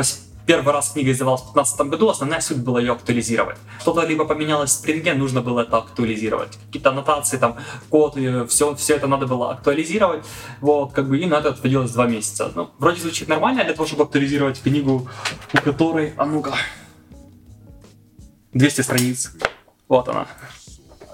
[0.46, 3.58] первый раз книга издавалась в 2015 году, основная суть была ее актуализировать.
[3.80, 6.58] Что-то либо поменялось в спринге, нужно было это актуализировать.
[6.68, 7.58] Какие-то аннотации, там,
[7.90, 8.18] код,
[8.50, 10.26] все, все это надо было актуализировать.
[10.62, 12.52] Вот, как бы, и на это отводилось два месяца.
[12.56, 15.08] Ну, вроде звучит нормально для того, чтобы актуализировать книгу,
[15.54, 16.54] у которой, а ну-ка,
[18.54, 19.32] 200 страниц.
[19.88, 20.28] Вот она.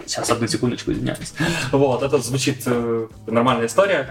[0.06, 1.34] Сейчас, одну секундочку, извиняюсь.
[1.72, 4.10] Вот, это звучит э, нормальная история.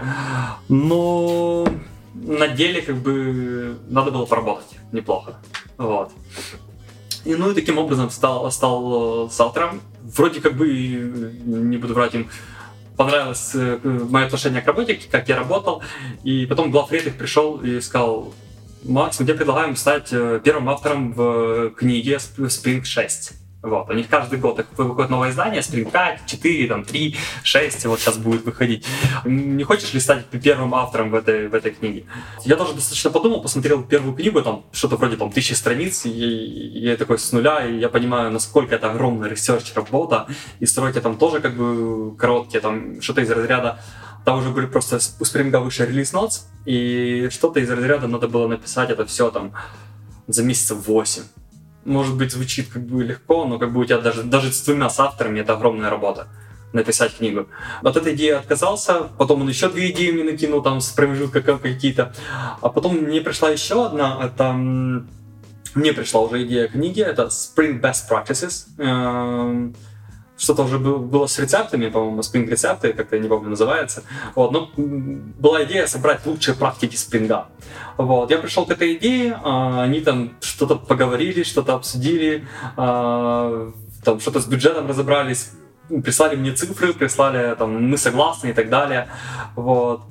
[0.67, 1.65] Но
[2.13, 5.37] на деле как бы надо было поработать неплохо.
[5.77, 6.11] Вот.
[7.23, 9.81] И ну и таким образом стал, стал э, автором.
[10.03, 12.29] Вроде как бы, не буду врать им,
[12.97, 15.83] понравилось э, мое отношение к работе, как я работал.
[16.23, 18.33] И потом главред пришел и сказал,
[18.83, 23.33] Макс, мы тебе предлагаем стать э, первым автором в книге Spring 6.
[23.63, 23.89] Вот.
[23.89, 28.17] У них каждый год выходит новое издание, Spring 5, 4, там, 3, 6, вот сейчас
[28.17, 28.85] будет выходить.
[29.23, 32.05] Не хочешь ли стать первым автором в этой, в этой книге?
[32.43, 36.87] Я тоже достаточно подумал, посмотрел первую книгу, там что-то вроде там тысячи страниц, и, и
[36.87, 40.27] я такой с нуля, и я понимаю, насколько это огромная research работа,
[40.59, 43.79] и я там тоже как бы короткие, там что-то из разряда
[44.25, 48.47] там уже были просто у Спринга выше релиз notes, и что-то из разряда надо было
[48.47, 49.53] написать это все там
[50.27, 51.23] за месяцев 8
[51.85, 54.85] может быть, звучит как бы легко, но как бы у тебя даже, даже с двумя
[54.85, 56.27] авторами это огромная работа
[56.73, 57.47] написать книгу.
[57.83, 62.13] От этой идеи отказался, потом он еще две идеи мне накинул, там, с промежутка какие-то.
[62.61, 64.53] А потом мне пришла еще одна, это...
[65.73, 69.73] Мне пришла уже идея книги, это Spring Best Practices.
[70.41, 74.03] Эм, что-то уже было с рецептами, по-моему, Spring рецепты, как-то я не помню, называется.
[74.35, 77.47] Вот, но была идея собрать лучшие практики спринга.
[77.97, 83.71] Вот, я пришел к этой идее, а, они там что-то поговорили, что-то обсудили, а,
[84.03, 85.51] там что-то с бюджетом разобрались,
[86.03, 89.07] прислали мне цифры, прислали там мы согласны и так далее.
[89.55, 90.01] Вот.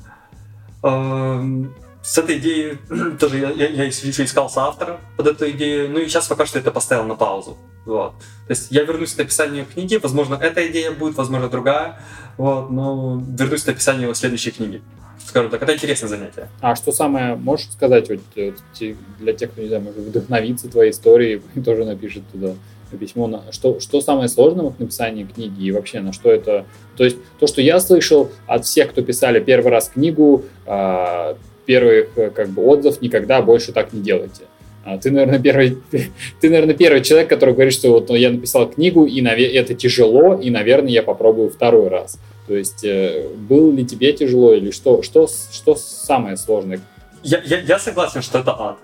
[2.02, 2.78] С этой идеей
[3.18, 6.70] тоже я, я, я искал соавтора под эту идею, ну и сейчас пока что это
[6.70, 7.58] поставил на паузу.
[7.84, 8.12] Вот.
[8.46, 12.00] То есть я вернусь к написанию книги, возможно, эта идея будет, возможно, другая,
[12.36, 14.82] вот, но вернусь к написанию следующей книги.
[15.26, 16.48] Скажу так, это интересное занятие.
[16.60, 21.42] А что самое, можешь сказать вот, для тех, кто, не знаю, может вдохновиться твоей историей,
[21.64, 22.54] тоже напишет туда
[22.98, 26.66] письмо, на, что, что самое сложное в написании книги и вообще на что это...
[26.96, 31.34] То есть то, что я слышал от всех, кто писали первый раз книгу, э,
[31.70, 34.42] первых э, как бы отзыв никогда больше так не делайте.
[34.84, 35.78] А ты, наверное, первый,
[36.40, 40.34] ты, наверное, первый человек, который говорит, что вот ну, я написал книгу, и это тяжело,
[40.34, 42.18] и, наверное, я попробую второй раз.
[42.48, 46.80] То есть, э, был ли тебе тяжело, или что, что, что самое сложное?
[47.22, 48.78] Я, я, я согласен, что это ад.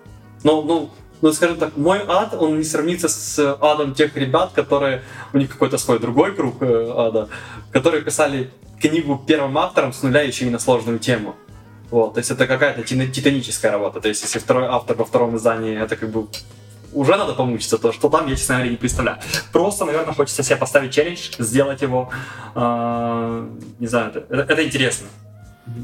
[0.44, 0.90] Но, ну,
[1.22, 5.50] ну, скажем так, мой ад, он не сравнится с адом тех ребят, которые, у них
[5.50, 7.28] какой-то свой другой круг э, ада,
[7.72, 11.34] которые писали книгу первым автором с нуля еще и на сложную тему.
[11.90, 14.00] Вот, то есть это какая-то титаническая работа.
[14.00, 16.26] То есть если второй автор во втором издании, это как бы
[16.92, 19.18] уже надо помучиться, то что там я, честно говоря, не представляю.
[19.52, 22.10] Просто, наверное, хочется себе поставить челлендж, сделать его.
[22.54, 23.46] Э,
[23.78, 25.06] не знаю, это, это интересно.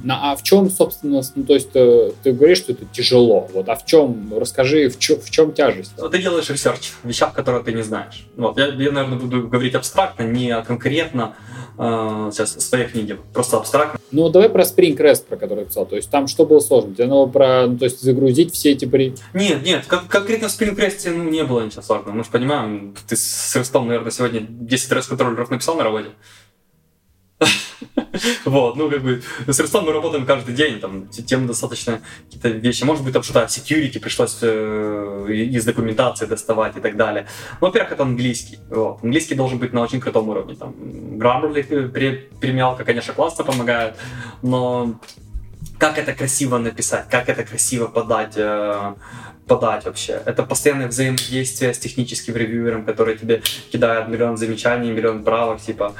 [0.04, 3.48] Ну, а в чем, собственно, ну, то есть ты, ты говоришь, что это тяжело.
[3.52, 5.92] Вот, а в чем, расскажи, в чем, в чем тяжесть?
[5.96, 8.26] Ты делаешь research в вещах, которые ты не знаешь.
[8.36, 8.56] Вот.
[8.58, 13.98] Я, я, наверное, буду говорить абстрактно, не конкретно э, сейчас в своей книге, просто абстрактно.
[14.10, 15.86] Ну, давай про Spring REST, про который я писал.
[15.86, 16.94] То есть там что было сложно?
[16.94, 18.84] Тебе надо про, ну, то есть загрузить все эти...
[18.84, 19.14] При...
[19.32, 22.14] Нет, нет, кон- конкретно в Spring REST ну, не было ничего сложного.
[22.14, 26.10] Мы же понимаем, ты с REST, наверное, сегодня 10 REST-контроллеров написал на работе.
[28.44, 32.84] Вот, ну, как бы, с Рестом мы работаем каждый день, там, тем достаточно какие-то вещи.
[32.84, 37.26] Может быть, там что-то security пришлось э, из документации доставать и так далее.
[37.60, 38.58] Ну, во-первых, это английский.
[38.70, 39.02] Вот.
[39.02, 40.54] Английский должен быть на очень крутом уровне.
[40.54, 40.74] Там,
[41.18, 43.96] Grammarly, премиалка, конечно, классно помогает,
[44.42, 45.00] но
[45.78, 48.94] как это красиво написать, как это красиво подать, э,
[49.46, 50.20] подать вообще.
[50.24, 55.94] Это постоянное взаимодействие с техническим ревьюером, который тебе кидает миллион замечаний, миллион правок, типа,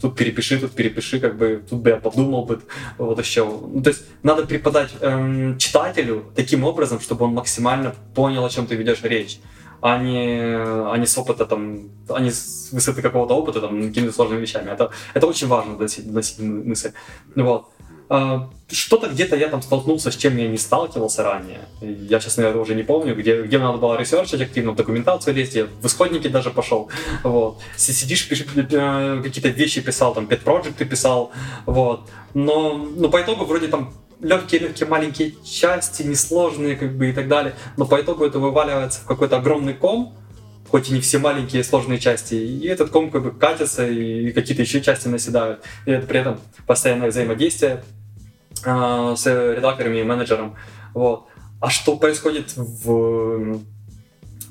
[0.00, 2.60] тут перепиши, тут перепиши, как бы, тут бы я подумал бы,
[2.98, 3.44] вот еще.
[3.44, 8.66] Ну, то есть надо преподать эм, читателю таким образом, чтобы он максимально понял, о чем
[8.66, 9.40] ты ведешь речь
[9.80, 10.56] а не,
[10.92, 14.70] а не с опыта, там, а не с высоты какого-то опыта, там, какими-то сложными вещами.
[14.70, 16.92] Это, это очень важно доносить, доносить мысль.
[17.36, 17.68] Вот.
[18.08, 21.60] А, что-то где-то я там столкнулся, с чем я не сталкивался ранее.
[21.80, 25.54] Я, честно говоря, уже не помню, где, где надо было ресерчить активно, в документацию лезть,
[25.54, 26.88] я в исходники даже пошел.
[27.22, 27.58] Вот.
[27.76, 31.32] Сидишь, пишешь, э, какие-то вещи писал, там, pet project писал,
[31.64, 32.08] вот.
[32.34, 37.54] Но, но по итогу вроде там легкие-легкие маленькие части, несложные, как бы, и так далее.
[37.76, 40.14] Но по итогу это вываливается в какой-то огромный ком,
[40.76, 44.60] хоть и не все маленькие сложные части, и этот ком как бы катится, и какие-то
[44.60, 45.62] еще части наседают.
[45.86, 47.82] И это при этом постоянное взаимодействие
[48.62, 50.54] э, с редакторами и менеджером.
[50.92, 51.28] Вот.
[51.62, 53.58] А что происходит в,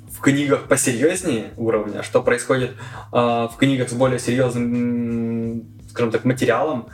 [0.10, 6.88] в книгах посерьезнее уровня, что происходит э, в книгах с более серьезным, скажем так, материалом,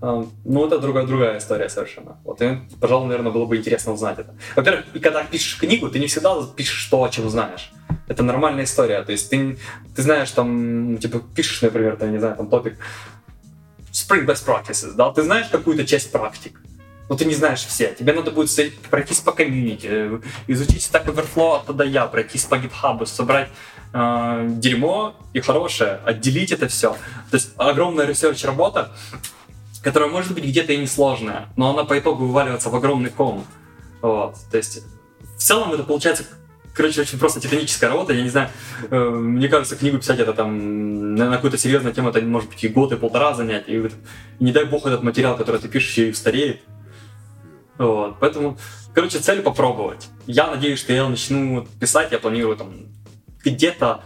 [0.00, 2.18] ну, это другая, другая история совершенно.
[2.24, 4.34] Вот, и, пожалуй, наверное, было бы интересно узнать это.
[4.54, 7.72] Во-первых, когда пишешь книгу, ты не всегда пишешь то, о чем знаешь.
[8.06, 9.02] Это нормальная история.
[9.02, 9.58] То есть ты,
[9.96, 12.78] ты знаешь, там, типа, пишешь, например, там, не знаю, там, топик
[13.92, 16.60] Spring Best Practices, да, ты знаешь какую-то часть практик,
[17.08, 17.94] но ты не знаешь все.
[17.94, 18.50] Тебе надо будет
[18.90, 23.48] пройтись по комьюнити, э, изучить Stack Overflow от а до я, пройтись по GitHub, собрать
[23.92, 26.92] э, дерьмо и хорошее, отделить это все.
[27.30, 28.92] То есть огромная research работа,
[29.82, 33.44] которая может быть где-то и несложная, но она по итогу вываливается в огромный ком.
[34.02, 34.36] Вот.
[34.50, 34.82] То есть
[35.36, 36.24] в целом это получается
[36.78, 38.12] короче, очень просто титаническая работа.
[38.12, 38.50] Я не знаю,
[38.88, 42.62] э, мне кажется, книгу писать это там на, на какую-то серьезную тему, это может быть
[42.62, 43.64] и год, и полтора занять.
[43.68, 43.90] И, и
[44.38, 46.60] не дай бог этот материал, который ты пишешь, и стареет.
[47.78, 48.18] Вот.
[48.20, 48.58] Поэтому,
[48.94, 50.08] короче, цель попробовать.
[50.28, 52.74] Я надеюсь, что я начну писать, я планирую там
[53.44, 54.04] где-то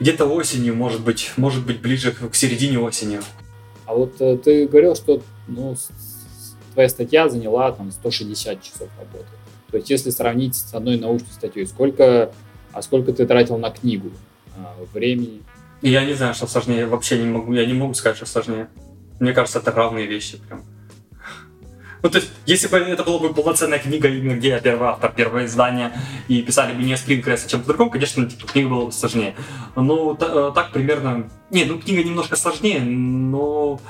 [0.00, 3.20] где-то осенью, может быть, может быть ближе к середине осени.
[3.86, 5.76] А вот э, ты говорил, что ну,
[6.74, 9.26] твоя статья заняла там 160 часов работы.
[9.70, 12.32] То есть, если сравнить с одной научной статьей, сколько,
[12.72, 14.10] а сколько ты тратил на книгу
[14.56, 15.42] а, времени?
[15.82, 16.86] Я не знаю, что сложнее.
[16.86, 18.68] Вообще не могу, я не могу сказать, что сложнее.
[19.18, 20.62] Мне кажется, это равные вещи прям.
[22.06, 25.12] Ну, то есть, если бы это была бы полноценная книга, именно где я первый автор,
[25.12, 25.92] первое издание,
[26.28, 29.34] и писали бы не Spring а чем-то другом, конечно, типа, книга была бы сложнее.
[29.74, 31.28] Но та, так примерно...
[31.50, 33.80] Не, ну, книга немножко сложнее, но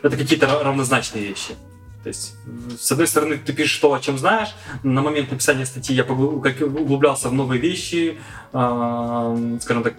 [0.00, 1.56] это какие-то равнозначные вещи.
[2.04, 2.36] То есть,
[2.78, 4.54] с одной стороны, ты пишешь то, о чем знаешь.
[4.84, 8.16] На момент написания статьи я углублялся в новые вещи,
[8.52, 9.94] э, скажем так,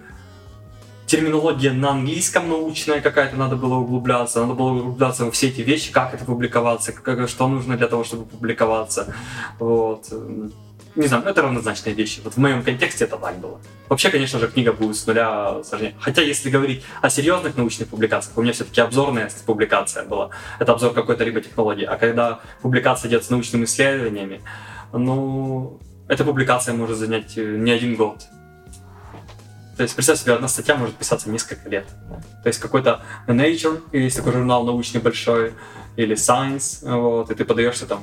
[1.07, 5.91] терминология на английском научная какая-то, надо было углубляться, надо было углубляться во все эти вещи,
[5.91, 9.13] как это публиковаться, как, что нужно для того, чтобы публиковаться.
[9.57, 10.07] Вот
[10.97, 12.21] не знаю, это равнозначные вещи.
[12.23, 13.59] Вот в моем контексте это так было.
[13.87, 15.93] Вообще, конечно же, книга будет с нуля сложнее.
[15.99, 20.31] Хотя, если говорить о серьезных научных публикациях, у меня все-таки обзорная публикация была.
[20.59, 21.85] Это обзор какой-то либо технологии.
[21.85, 24.41] А когда публикация идет с научными исследованиями,
[24.91, 28.23] ну, эта публикация может занять э, не один год.
[29.77, 31.85] То есть, представь себе, одна статья может писаться несколько лет.
[32.43, 35.53] То есть, какой-то Nature, есть такой журнал научный большой,
[35.97, 38.01] или Science, вот, и ты подаешься там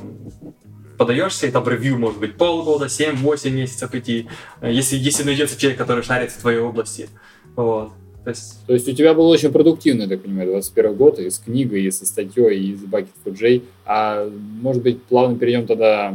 [0.97, 4.29] подаешься, и там ревью может быть полгода, 7-8 месяцев идти,
[4.62, 7.09] если, если найдется человек, который шарит в твоей области.
[7.57, 7.91] Вот.
[8.22, 8.64] То есть...
[8.66, 11.91] То есть у тебя был очень продуктивный, так понимаю, 21 год, и с книгой, и
[11.91, 13.62] со статьей, и с Bucket for J.
[13.85, 14.31] А
[14.62, 16.14] может быть, плавно перейдем тогда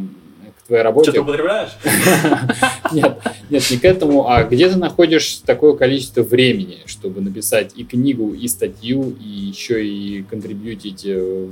[0.70, 1.12] твоей работе?
[1.12, 1.72] Что ты употребляешь?
[2.92, 3.20] Нет,
[3.52, 8.34] нет, не к этому, а где ты находишь такое количество времени, чтобы написать и книгу,
[8.34, 11.48] и статью, и еще и контрибьютить э,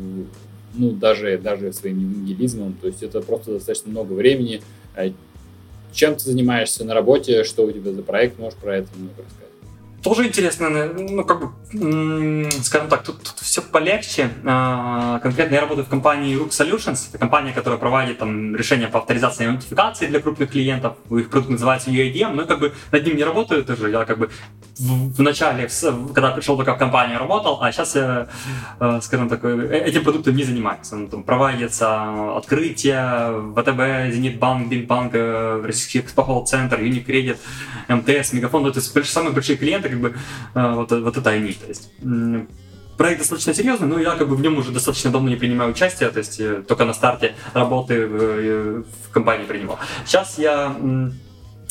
[0.74, 2.76] ну, даже, даже своим нигилизмом.
[2.82, 4.62] То есть это просто достаточно много времени.
[4.96, 5.12] А
[5.92, 9.48] чем ты занимаешься на работе, что у тебя за проект, можешь про это немного рассказать?
[10.04, 14.30] Тоже интересно, ну, как бы, скажем так, тут, тут все полегче.
[14.46, 17.10] А, конкретно я работаю в компании Rook Solutions.
[17.10, 20.94] Это компания, которая проводит там решения по авторизации и аутентификации для крупных клиентов.
[21.10, 22.34] Их продукт называется UADM.
[22.34, 23.90] Но я как бы над ним не работаю тоже.
[23.90, 24.30] Я как бы
[24.80, 25.68] в, в начале,
[26.14, 28.28] когда пришел только в компанию, работал, а сейчас я,
[28.80, 30.92] э, скажем так, э, этим продуктом не занимаюсь.
[30.92, 37.38] Ну, там проводится открытие, ВТБ, Зенитбанк, Бинбанк, э, Российский экспохол-центр, Unicredit,
[37.88, 38.64] МТС, Мегафон.
[38.64, 40.16] Ну, это самые большие клиенты, как бы,
[40.54, 41.54] вот, вот это они.
[41.54, 41.92] То есть,
[42.98, 46.10] проект достаточно серьезный, но я как бы в нем уже достаточно давно не принимаю участие,
[46.10, 49.78] то есть только на старте работы в, в компании принимал.
[50.06, 50.76] Сейчас я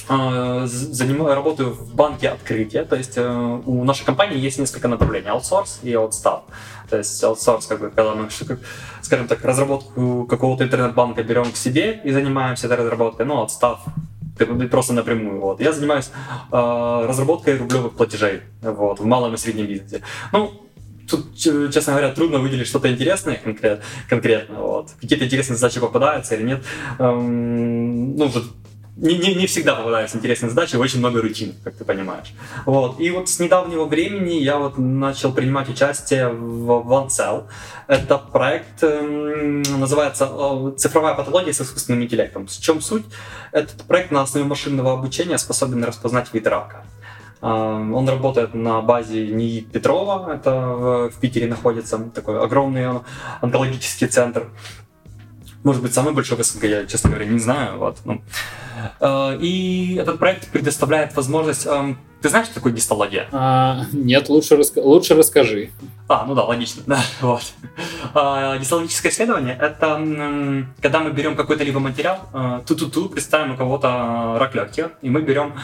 [0.09, 5.29] а, занимаю, работаю в банке открытия, то есть э, у нашей компании есть несколько направлений,
[5.31, 6.45] аутсорс и аутстав.
[6.89, 8.29] То есть аутсорс, как бы, когда мы,
[9.03, 13.81] скажем так, разработку какого-то интернет-банка берем к себе и занимаемся этой разработкой, ну, аутстав
[14.71, 15.41] просто напрямую.
[15.41, 15.61] Вот.
[15.61, 16.11] Я занимаюсь
[16.53, 20.03] э, разработкой рублевых платежей вот, в малом и среднем бизнесе.
[20.33, 20.63] Ну,
[21.09, 24.61] тут, честно говоря, трудно выделить что-то интересное конкрет, конкретно.
[24.61, 24.91] Вот.
[25.01, 26.65] Какие-то интересные задачи попадаются или нет.
[26.99, 28.45] Эм, ну, вот
[28.97, 32.33] не, не, не всегда попадаются интересные задачи, очень много ручин, как ты понимаешь.
[32.65, 32.99] Вот.
[32.99, 37.45] И вот с недавнего времени я вот начал принимать участие в OneCell.
[37.89, 42.47] Это проект, эм, называется э, «Цифровая патология с искусственным интеллектом».
[42.47, 43.05] В чем суть?
[43.53, 46.85] Этот проект на основе машинного обучения способен распознать вид рака.
[47.43, 53.03] Эм, он работает на базе НИИ Петрова, это в Питере находится такой огромный
[53.43, 54.49] онкологический центр.
[55.67, 57.79] Может быть, самый большой в СНГ, я, честно говоря, не знаю.
[57.79, 57.99] Вот.
[58.05, 58.23] Ну.
[59.01, 61.67] Э, и этот проект предоставляет возможность...
[61.67, 63.27] Эм, ты знаешь, что такое гистология?
[63.33, 64.79] А, нет, лучше, раска...
[64.79, 65.71] лучше расскажи.
[66.07, 66.85] А, ну да, логично.
[66.87, 67.43] Да, вот.
[68.15, 69.97] А, гистологическое исследование— это
[70.81, 75.23] когда мы берем какой-то либо материал, э, ту-ту-ту, представим у кого-то рак легких, и мы
[75.23, 75.55] берем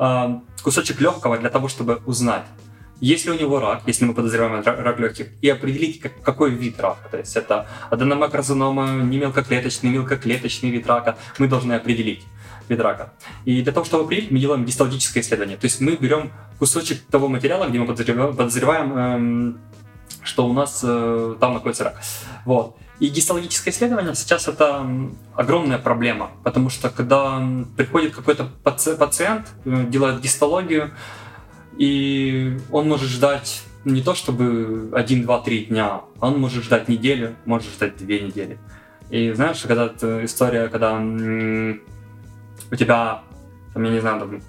[0.00, 2.42] э, кусочек легкого для того, чтобы узнать,
[3.02, 6.80] есть ли у него рак, если мы подозреваем рак легких, и определить, как, какой вид
[6.80, 7.08] рака.
[7.10, 11.16] То есть это аденомакрозонома, не мелкоклеточный, мелкоклеточный вид рака.
[11.38, 12.22] Мы должны определить
[12.68, 13.12] вид рака.
[13.44, 15.56] И для того, чтобы определить, мы делаем гистологическое исследование.
[15.56, 16.30] То есть мы берем
[16.60, 19.60] кусочек того материала, где мы подозреваем, подозреваем эм,
[20.22, 22.00] что у нас э, там находится рак.
[22.44, 22.76] Вот.
[23.00, 24.86] И гистологическое исследование сейчас это
[25.34, 27.42] огромная проблема, потому что когда
[27.76, 30.92] приходит какой-то пациент, э, делает гистологию,
[31.76, 37.34] и он может ждать не то чтобы один, два, три дня, он может ждать неделю,
[37.44, 38.58] может ждать две недели.
[39.10, 39.88] И знаешь, когда
[40.24, 43.22] история, когда у тебя,
[43.74, 44.42] там, я не знаю, там,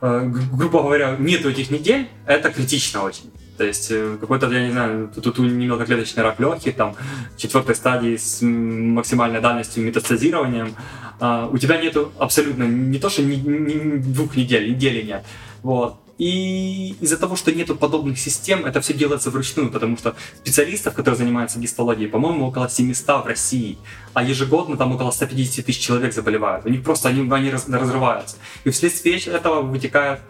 [0.00, 3.30] э, грубо говоря, нету этих недель, это критично очень.
[3.58, 6.96] То есть э, какой-то, я не знаю, тут, тут мелкоклеточный рак легких, там,
[7.36, 10.74] четвертой стадии с максимальной дальностью метастазированием,
[11.20, 15.24] а, у тебя нету абсолютно не то, что ни, ни двух недель, недели нет.
[15.64, 15.96] Вот.
[16.18, 21.16] И из-за того, что нету подобных систем, это все делается вручную, потому что специалистов, которые
[21.16, 23.78] занимаются гистологией, по-моему, около 700 в России,
[24.12, 26.66] а ежегодно там около 150 тысяч человек заболевают.
[26.66, 28.36] У них просто они, они разрываются.
[28.64, 30.20] И вследствие этого вытекает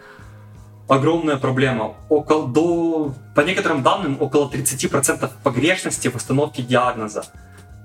[0.87, 1.95] огромная проблема.
[2.09, 7.25] Около, до, по некоторым данным, около 30% погрешности в установке диагноза.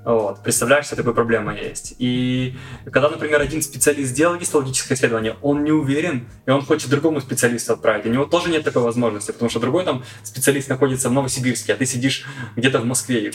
[0.05, 0.43] Вот.
[0.43, 1.95] Представляешь, что такая проблема есть.
[1.99, 7.21] И когда, например, один специалист сделал гистологическое исследование, он не уверен, и он хочет другому
[7.21, 8.07] специалисту отправить.
[8.07, 11.77] У него тоже нет такой возможности, потому что другой там специалист находится в Новосибирске, а
[11.77, 12.25] ты сидишь
[12.57, 13.33] где-то в Москве.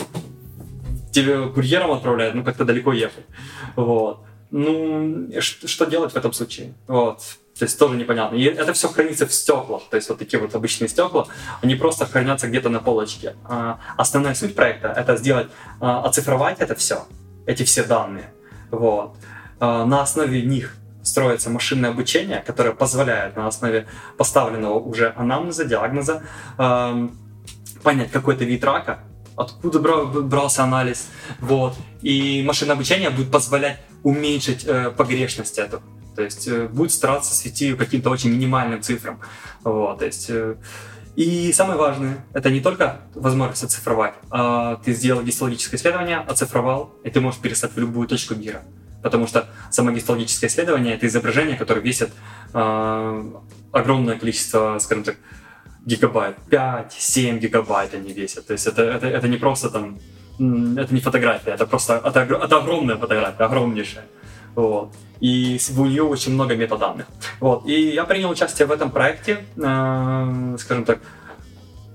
[1.12, 3.26] Тебе курьером отправляют, ну как-то далеко ехать.
[3.76, 4.26] Вот.
[4.52, 6.74] Ну, что делать в этом случае?
[6.88, 7.22] Вот.
[7.58, 8.36] То есть тоже непонятно.
[8.36, 9.84] И это все хранится в стеклах.
[9.90, 11.28] То есть вот такие вот обычные стекла,
[11.62, 13.36] они просто хранятся где-то на полочке.
[13.46, 15.48] А основная суть проекта— это сделать,
[15.80, 17.06] а, оцифровать это все,
[17.46, 18.34] эти все данные.
[18.72, 19.16] Вот.
[19.60, 23.88] А, на основе них строится машинное обучение, которое позволяет на основе
[24.18, 26.24] поставленного уже анамнеза, диагноза
[27.84, 29.00] понять какой-то вид рака,
[29.38, 31.08] откуда брался анализ.
[31.40, 31.76] Вот.
[32.02, 35.82] И машинное обучение будет позволять уменьшить э, погрешность этого.
[36.16, 39.20] То есть э, будет стараться свести каким-то очень минимальным цифрам.
[39.64, 40.56] Вот, то есть, э,
[41.16, 47.10] и самое важное, это не только возможность оцифровать, а ты сделал гистологическое исследование, оцифровал, и
[47.10, 48.62] ты можешь перестать в любую точку мира.
[49.02, 52.10] Потому что само гистологическое исследование— это изображение, которое весит
[52.54, 53.24] э,
[53.72, 55.16] огромное количество, скажем так,
[55.86, 58.48] гигабайт, 5-7 гигабайт они весят.
[58.48, 60.00] То есть это, это, это не просто там,
[60.40, 64.06] это не фотография, это просто, это, это огромная фотография, огромнейшая.
[64.56, 64.92] Вот.
[65.20, 67.08] И у нее очень много метаданных.
[67.40, 67.66] Вот.
[67.66, 71.00] И я принял участие в этом проекте, э, скажем так,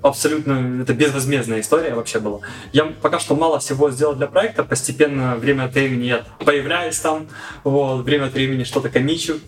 [0.02, 2.40] абсолютно, это безвозмездная история вообще была.
[2.72, 7.28] Я пока что мало всего сделал для проекта, постепенно время от времени я появляюсь там,
[7.64, 9.40] вот, время от времени что-то комичу,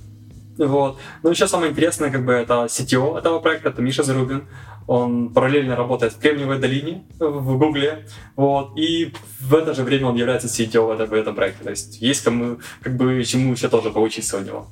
[0.58, 0.98] Вот.
[1.22, 4.46] Ну, еще самое интересное, как бы, это CTO этого проекта, это Миша Зарубин.
[4.86, 8.06] Он параллельно работает в Кремниевой долине в Гугле,
[8.36, 11.64] вот, и в это же время он является CTO в этом, в этом проекте.
[11.64, 14.66] То есть есть кому, как бы, чему еще тоже поучиться у него.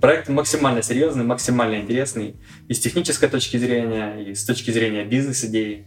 [0.00, 2.36] Проект максимально серьезный, максимально интересный
[2.68, 5.86] и с технической точки зрения, и с точки зрения бизнес-идеи.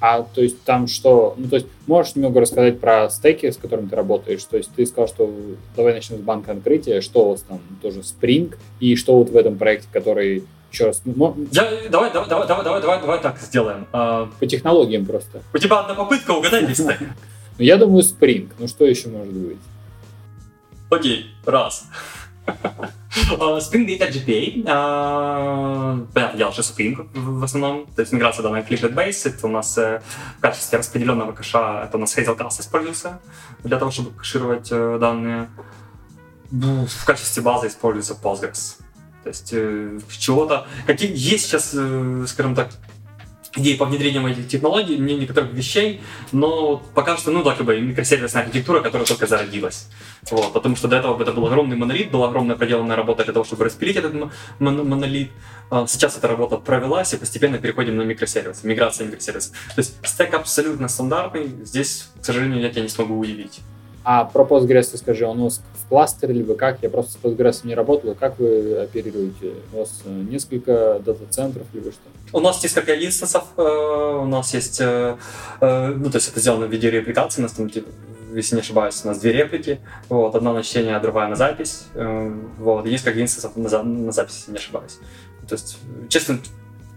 [0.00, 3.88] А то есть там что, ну то есть можешь немного рассказать про стеки, с которыми
[3.88, 4.44] ты работаешь?
[4.44, 5.32] То есть ты сказал, что
[5.76, 9.36] давай начнем с банка открытия, что у вас там тоже Spring и что вот в
[9.36, 10.44] этом проекте, который
[10.74, 11.02] еще раз.
[11.04, 13.86] Ну, Я, давай, давай, давай, давай, давай, давай, давай так сделаем.
[13.92, 15.42] А, По технологиям просто.
[15.52, 16.98] У тебя одна попытка, угадай весь стек.
[17.56, 18.50] Ну, я думаю, Spring.
[18.58, 19.58] Ну что еще может быть?
[20.90, 21.86] Окей, раз.
[22.46, 24.62] Spring Data GPA,
[26.12, 29.78] понятное дело, что Spring в основном, то есть миграция данных Clicked Base, это у нас
[29.78, 30.02] uh,
[30.36, 33.20] в качестве распределенного кэша, это у нас Hazelcast используется
[33.62, 35.48] для того, чтобы кэшировать uh, данные.
[36.50, 38.83] В качестве базы используется Postgres.
[39.24, 40.66] То есть э, чего-то...
[40.86, 42.70] Какие, есть сейчас, э, скажем так,
[43.56, 46.02] идеи по внедрению этих технологий, не некоторых вещей,
[46.32, 49.88] но пока что, ну, да, как бы микросервисная архитектура, которая только зародилась.
[50.30, 53.44] Вот, потому что до этого это был огромный монолит, была огромная проделанная работа для того,
[53.44, 55.30] чтобы распилить этот монолит.
[55.70, 59.52] А сейчас эта работа провелась, и постепенно переходим на микросервисы, миграция микросервисов.
[59.74, 63.60] То есть стек абсолютно стандартный, здесь, к сожалению, я тебя не смогу удивить.
[64.04, 66.82] А про Postgres скажи, он у вас в кластере, либо как?
[66.82, 68.14] Я просто с Postgres не работал.
[68.14, 69.54] Как вы оперируете?
[69.72, 72.02] У вас э, несколько дата-центров, либо что?
[72.32, 73.44] У нас несколько инстансов.
[73.56, 75.16] Э, у нас есть, э,
[75.60, 77.40] ну, то есть это сделано в виде репликации.
[77.40, 77.88] У нас там, типа,
[78.34, 79.80] если не ошибаюсь, у нас две реплики.
[80.10, 81.86] Вот, одна на чтение, а другая на запись.
[81.94, 84.98] Вот, есть как инстансов на, на запись, если не ошибаюсь.
[85.48, 85.78] То есть,
[86.10, 86.38] честно,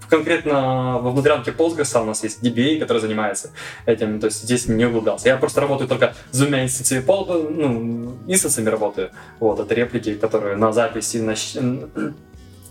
[0.09, 3.51] конкретно во внутрянке Postgres у нас есть DBA, который занимается
[3.85, 5.29] этим, то есть здесь не углублялся.
[5.29, 9.11] Я просто работаю только с двумя инстанциями, ну, инстансами работаю.
[9.39, 11.33] Вот, это реплики, которые на записи на,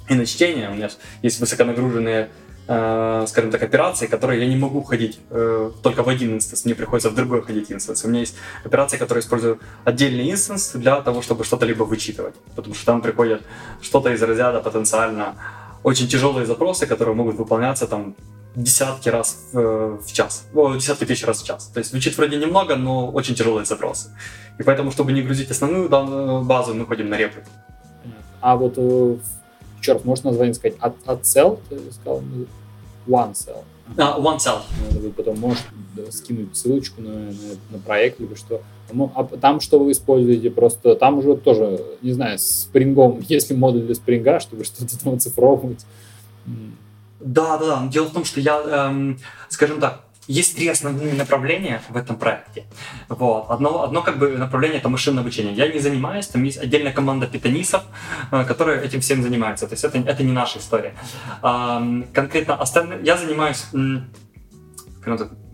[0.09, 0.71] и на чтение.
[0.71, 0.91] У меня
[1.23, 2.29] есть высоконагруженные
[2.69, 6.75] э, скажем так, операции, которые я не могу ходить э, только в один инстанс, мне
[6.75, 8.05] приходится в другой ходить инстанс.
[8.05, 12.75] У меня есть операции, которые использую отдельный инстанс для того, чтобы что-то либо вычитывать, потому
[12.75, 13.43] что там приходит
[13.81, 15.35] что-то из разряда потенциально
[15.87, 18.17] очень тяжелые запросы, которые могут выполняться там
[18.57, 21.71] десятки раз в, в час, о, десятки тысяч раз в час.
[21.73, 24.11] То есть звучит вроде немного, но очень тяжелые запросы.
[24.59, 25.89] И поэтому, чтобы не грузить основную
[26.43, 27.49] базу, мы ходим на реплику.
[28.41, 29.17] А вот, э,
[29.81, 30.77] черт, можешь название сказать?
[30.81, 32.21] От, от cell, ты сказал?
[33.07, 33.63] One cell.
[33.97, 34.63] А, one cell.
[34.91, 35.63] Вы потом можешь
[36.11, 38.61] скинуть ссылочку на, на, на проект, либо что.
[38.93, 40.51] Ну, а там что вы используете?
[40.51, 45.15] Просто там уже тоже, не знаю, с спрингом, если модуль для спринга, чтобы что-то там
[45.15, 45.85] оцифровывать.
[47.21, 47.87] Да, да, да.
[47.89, 49.19] Дело в том, что я, эм,
[49.49, 52.65] скажем так, есть три основные направления в этом проекте.
[53.09, 53.47] Вот.
[53.49, 55.55] Одно, одно как бы направление это машинное обучение.
[55.55, 57.85] Я не занимаюсь, там есть отдельная команда питонистов,
[58.33, 59.67] э, которые этим всем занимаются.
[59.67, 60.95] То есть это, это не наша история.
[61.43, 63.65] Эм, конкретно остальные, я занимаюсь,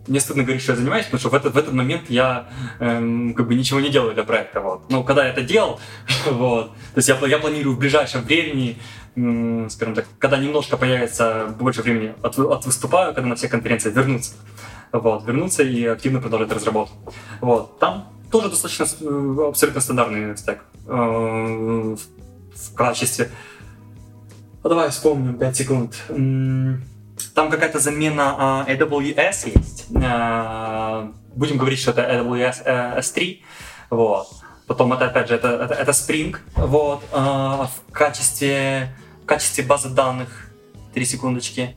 [0.06, 2.48] мне стыдно говорить, что я занимаюсь, потому что в этот, в этот момент я
[2.80, 4.60] эм, как бы ничего не делаю для проекта.
[4.60, 4.90] Вот.
[4.90, 5.80] Но когда я это делал,
[6.30, 8.78] вот, то есть я, я планирую в ближайшем времени,
[9.14, 13.90] эм, скажем так, когда немножко появится больше времени от, от выступаю, когда на все конференции
[13.90, 14.34] вернуться.
[14.92, 17.14] Вот, вернуться и активно продолжать разработку.
[17.40, 17.78] Вот.
[17.78, 23.30] Там тоже достаточно э, абсолютно стандартный стек э, в качестве.
[24.62, 25.96] А давай вспомним 5 секунд.
[27.34, 29.86] Там какая-то замена uh, AWS есть.
[29.90, 33.40] Uh, будем говорить, что это AWS uh, S3.
[33.90, 34.28] Вот.
[34.66, 36.36] Потом это, опять же, это, это, это Spring.
[36.56, 37.02] Вот.
[37.12, 40.50] Uh, в, качестве, в качестве базы данных.
[40.92, 41.76] Три секундочки.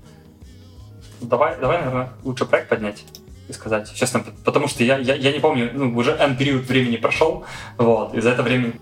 [1.22, 3.06] Давай, давай, наверное, лучше проект поднять
[3.47, 3.93] и сказать.
[3.93, 7.45] Честно, потому что я, я, я не помню, ну, уже N период времени прошел,
[7.78, 8.74] вот, и за это время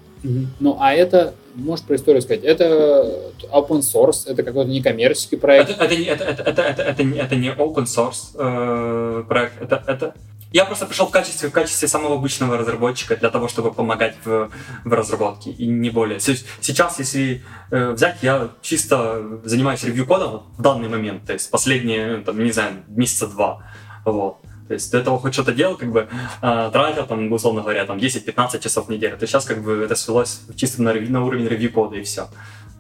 [0.60, 5.70] ну, а это, можешь про историю сказать, это open source, это какой-то некоммерческий проект?
[5.70, 10.16] Это, это, это, это, это, это, это, это не open source э, проект, это, это...
[10.52, 14.52] Я просто пришел в качестве, в качестве самого обычного разработчика для того, чтобы помогать в,
[14.84, 16.20] в разработке, и не более.
[16.20, 22.44] Сейчас, если э, взять, я чисто занимаюсь ревью-кодом в данный момент, то есть последние, там,
[22.44, 23.64] не знаю, месяца два,
[24.06, 24.38] вот.
[24.74, 26.08] То есть до этого хоть что-то делал, как бы
[26.42, 29.18] э, тратил, там, условно говоря, там 10-15 часов в неделю.
[29.18, 32.28] То сейчас как бы это свелось чисто на, на уровень ревью-кода и все.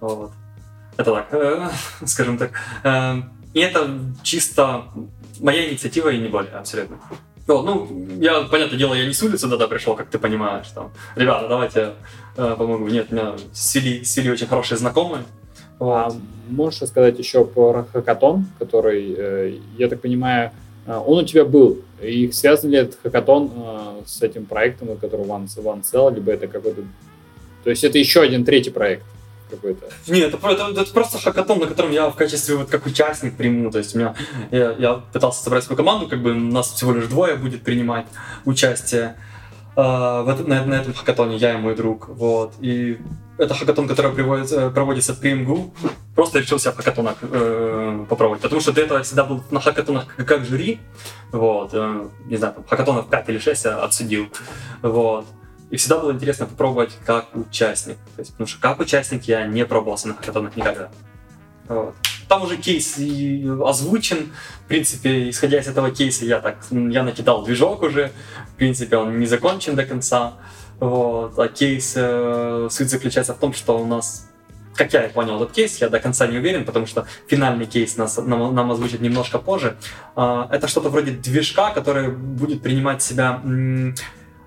[0.01, 0.31] Вот.
[0.97, 1.69] Это так, э,
[2.07, 2.51] скажем так.
[2.83, 3.21] Э,
[3.53, 3.87] и это
[4.23, 4.85] чисто
[5.39, 6.97] моя инициатива и не более, абсолютно.
[7.45, 10.91] Вот, ну, я, понятное дело, я не с улицы тогда пришел, как ты понимаешь, там,
[11.15, 11.93] ребята, давайте
[12.37, 12.87] э, помогу.
[12.87, 15.25] Нет, у меня свели, свели очень хорошие знакомые.
[15.77, 15.93] Вот.
[15.93, 16.11] А
[16.49, 20.51] можешь рассказать еще про хакатон, который, э, я так понимаю,
[20.85, 21.79] он у тебя был.
[22.01, 26.47] И связан ли этот хакатон э, с этим проектом, который One, One Cell, либо это
[26.47, 26.81] какой-то...
[27.63, 29.05] То есть это еще один третий проект,
[29.49, 29.85] какой-то?
[30.07, 33.71] Нет, это, это, это просто хакатон, на котором я в качестве вот как участник приму.
[33.71, 34.15] То есть у меня
[34.51, 38.05] я, я пытался собрать свою команду, как бы нас всего лишь двое будет принимать
[38.43, 39.15] участие
[39.77, 42.09] э, в этом, на, на этом хакатоне, я и мой друг.
[42.09, 42.53] Вот.
[42.59, 42.97] И
[43.37, 45.73] это хакатон, который приводится, проводится при МГУ.
[46.15, 48.41] Просто решил себя в хакатонах э, попробовать.
[48.41, 50.79] Потому что до этого я всегда был на хакатонах как, как жюри.
[51.31, 51.71] Вот.
[51.73, 54.27] Э, не знаю, там, хакатонов 5 или 6 я отсудил.
[54.81, 55.25] Вот.
[55.71, 57.97] И всегда было интересно попробовать как участник.
[58.15, 60.89] То есть, потому что как участник я не пробовался на хакатонах никогда.
[61.67, 61.95] Вот.
[62.27, 64.31] Там уже кейс озвучен.
[64.65, 68.11] В принципе, исходя из этого кейса, я так я накидал движок уже.
[68.53, 70.35] В принципе, он не закончен до конца.
[70.83, 71.39] Вот.
[71.39, 74.27] А кейс, э, суть заключается в том, что у нас
[74.75, 78.17] как я понял этот кейс, я до конца не уверен, потому что финальный кейс нас,
[78.17, 79.77] нам, нам озвучат немножко позже.
[80.17, 83.41] Э, это что-то вроде движка, который будет принимать в себя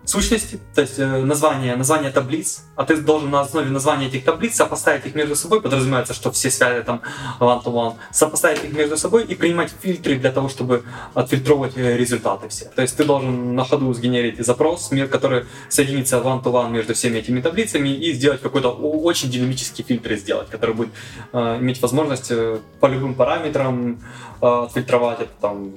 [0.06, 4.54] сущности, то есть э, название, название таблиц, а ты должен на основе названия этих таблиц
[4.54, 7.02] сопоставить их между собой, подразумевается, что все связи там
[7.40, 10.84] one-to-one, сопоставить их между собой и принимать фильтры для того, чтобы
[11.14, 12.66] отфильтровать э, результаты все.
[12.66, 17.88] То есть ты должен на ходу сгенерить запрос, который соединится one-to-one между всеми этими таблицами
[17.88, 20.90] и сделать какой-то очень динамический фильтр сделать, который будет
[21.32, 24.00] э, иметь возможность э, по любым параметрам
[24.40, 25.74] э, отфильтровать это там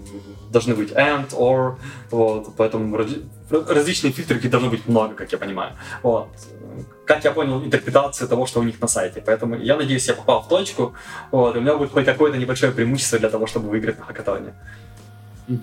[0.52, 1.76] должны быть and, or,
[2.12, 2.96] вот, поэтому
[3.50, 5.74] различные фильтры должно быть много, как я понимаю.
[6.04, 6.28] Вот.
[7.06, 9.24] Как я понял интерпретацию того, что у них на сайте.
[9.26, 10.94] Поэтому я надеюсь, я попал в точку,
[11.32, 14.54] вот, и у меня будет хоть какое-то небольшое преимущество для того, чтобы выиграть на хакатоне.
[15.48, 15.60] Угу.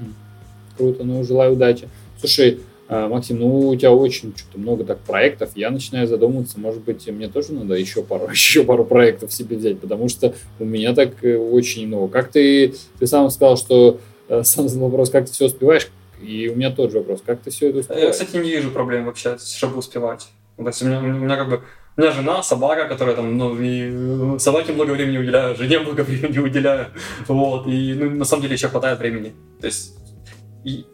[0.77, 1.89] Круто, ну, желаю удачи.
[2.19, 6.83] Слушай, а, Максим, ну у тебя очень что-то много так проектов, я начинаю задумываться, может
[6.83, 10.95] быть, мне тоже надо еще пару, еще пару проектов себе взять, потому что у меня
[10.95, 12.09] так э, очень много.
[12.09, 15.89] Как ты, ты сам сказал, что э, сам задал вопрос, как ты все успеваешь,
[16.21, 18.05] и у меня тот же вопрос, как ты все это успеваешь?
[18.05, 20.29] Я, кстати, не вижу проблем вообще, чтобы успевать.
[20.57, 21.63] То есть у меня, у меня как бы
[21.97, 26.39] у меня жена, собака, которая там, ну, и собаке много времени уделяю, жене много времени
[26.39, 26.89] уделяю,
[27.27, 29.35] вот, и ну, на самом деле еще хватает времени.
[29.61, 29.95] То есть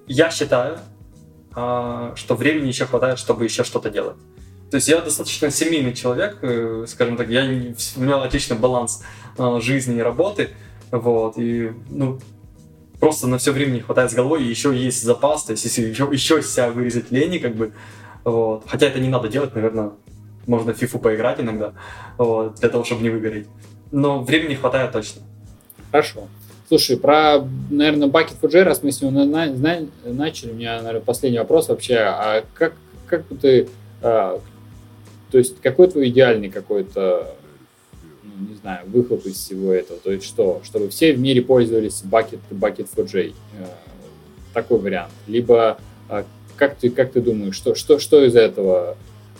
[0.07, 0.79] я считаю,
[1.55, 4.17] а, что времени еще хватает, чтобы еще что-то делать.
[4.71, 9.03] То есть я достаточно семейный человек, э, скажем так, я, у меня отличный баланс
[9.37, 10.51] а, жизни и работы,
[10.93, 12.21] вот, и, ну,
[13.03, 15.83] просто на все время не хватает с головой, и еще есть запас, то есть если
[15.83, 17.73] еще, еще себя вырезать лени, как бы,
[18.23, 18.63] вот.
[18.69, 19.91] Хотя это не надо делать, наверное,
[20.47, 21.73] можно в фифу поиграть иногда,
[22.17, 23.49] вот, для того, чтобы не выгореть.
[23.91, 25.23] Но времени хватает точно.
[25.91, 26.29] Хорошо.
[26.69, 27.41] Слушай, про,
[27.71, 31.71] наверное, Bucket J, раз мы с него на, на, начали, у меня, наверное, последний вопрос
[31.71, 31.97] вообще.
[31.97, 32.75] А как,
[33.09, 33.69] как ты,
[34.01, 34.39] а,
[35.33, 37.35] то есть какой твой идеальный какой-то
[38.39, 39.99] не знаю, выхлоп из всего этого.
[40.01, 40.61] То есть что?
[40.65, 43.35] Чтобы все в мире пользовались Bucket, Bucket 4J.
[43.59, 43.67] Э,
[44.53, 45.13] такой вариант.
[45.27, 45.79] Либо
[46.09, 46.25] э,
[46.57, 48.97] как ты, как ты думаешь, что, что, что из этого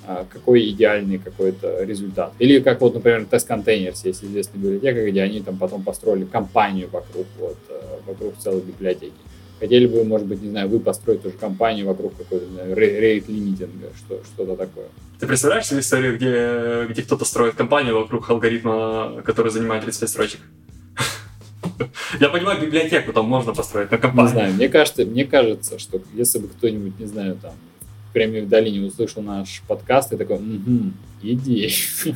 [0.07, 2.33] э, какой идеальный какой-то результат.
[2.39, 7.27] Или как вот, например, Containers, есть известная библиотека, где они там потом построили компанию вокруг,
[7.39, 7.59] вот,
[8.07, 9.13] вокруг целой библиотеки.
[9.63, 14.21] Хотели бы, может быть, не знаю, вы построить тоже компанию вокруг какой-то, рейд лимитинга, что,
[14.25, 14.87] что-то такое.
[15.21, 20.41] Ты представляешь себе историю, где, где кто-то строит компанию вокруг алгоритма, который занимает 35 строчек?
[22.21, 24.35] Я понимаю, библиотеку там можно построить, но компанию.
[24.35, 27.53] Не знаю, мне кажется, мне кажется, что если бы кто-нибудь, не знаю, там,
[28.13, 30.91] в долине услышал наш подкаст и такой, угу,
[31.23, 31.73] идеи.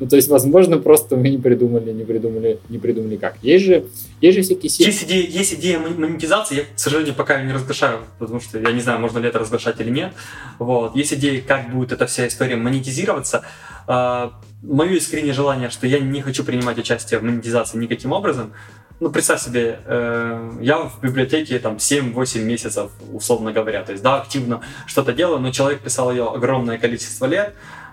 [0.00, 3.36] ну, то есть, возможно, просто мы не придумали, не придумали, не придумали как.
[3.42, 3.84] Есть же,
[4.20, 4.86] есть же всякие сети.
[4.86, 8.80] Есть идея, есть идея монетизации, я, к сожалению, пока не разглашаю, потому что я не
[8.80, 10.12] знаю, можно ли это разглашать или нет.
[10.58, 10.96] Вот.
[10.96, 13.44] Есть идея, как будет эта вся история монетизироваться.
[13.86, 18.52] А, мое искреннее желание, что я не хочу принимать участие в монетизации никаким образом.
[19.00, 23.82] Ну, представь себе, э, я в библиотеке там 7-8 месяцев, условно говоря.
[23.82, 27.52] То есть, да, активно что-то делаю, но человек писал ее огромное количество лет,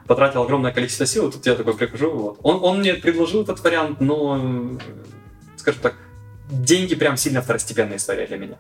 [0.10, 2.40] потратил огромное количество сил, тут я такой прихожу, вот.
[2.42, 4.80] Он, он мне предложил этот вариант, но,
[5.56, 5.94] скажем так,
[6.50, 8.56] деньги прям сильно второстепенная история для меня.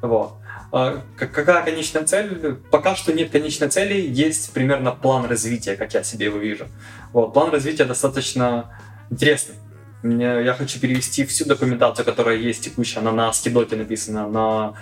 [0.00, 0.32] Вот.
[0.72, 2.56] А какая конечная цель?
[2.70, 6.66] Пока что нет конечной цели, есть примерно план развития, как я себе его вижу.
[7.12, 7.34] Вот.
[7.34, 8.70] План развития достаточно
[9.10, 9.56] интересный.
[10.02, 14.74] Мне, я хочу перевести всю документацию, которая есть текущая, она на скидоке написана, на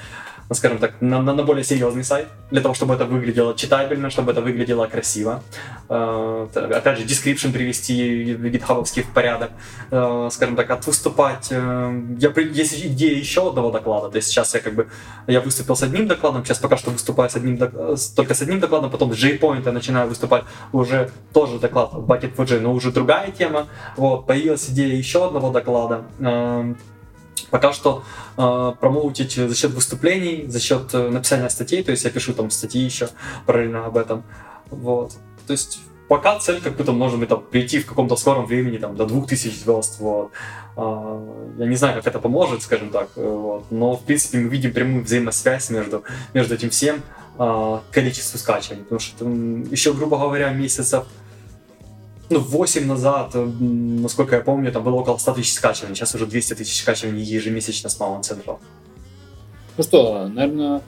[0.53, 4.33] скажем так, на, на, на более серьезный сайт, для того, чтобы это выглядело читабельно, чтобы
[4.33, 5.43] это выглядело красиво.
[5.89, 9.51] Uh, опять же, description привести в гитхабовский в порядок,
[9.91, 11.51] uh, скажем так, от выступать.
[11.51, 14.89] Uh, я, есть идея еще одного доклада, то есть сейчас я как бы,
[15.27, 18.91] я выступил с одним докладом, сейчас пока что выступаю с одним, только с одним докладом,
[18.91, 23.31] потом с JPoint я начинаю выступать уже тоже доклад Bucket for J, но уже другая
[23.31, 23.67] тема.
[23.97, 26.05] Вот, появилась идея еще одного доклада.
[27.51, 28.05] Пока что
[28.37, 32.51] э, промоутить за счет выступлений, за счет э, написания статей, то есть я пишу там
[32.51, 33.09] статьи еще
[33.47, 34.25] параллельно об этом.
[34.71, 35.13] Вот.
[35.47, 39.07] То есть пока цель какую-то, может быть, там, прийти в каком-то скором времени, там, до
[39.07, 40.31] 2000 звезд, вот.
[40.77, 43.65] А, я не знаю, как это поможет, скажем так, вот.
[43.71, 47.03] но, в принципе, мы видим прямую взаимосвязь между, между этим всем
[47.39, 51.05] а, количеством скачиваний, потому что там, еще, грубо говоря, месяцев
[52.35, 56.55] ну, 8 назад, насколько я помню, там было около 100 тысяч скачиваний, сейчас уже 200
[56.55, 58.59] тысяч скачиваний ежемесячно с Mount Central.
[59.77, 60.83] Ну что, наверное,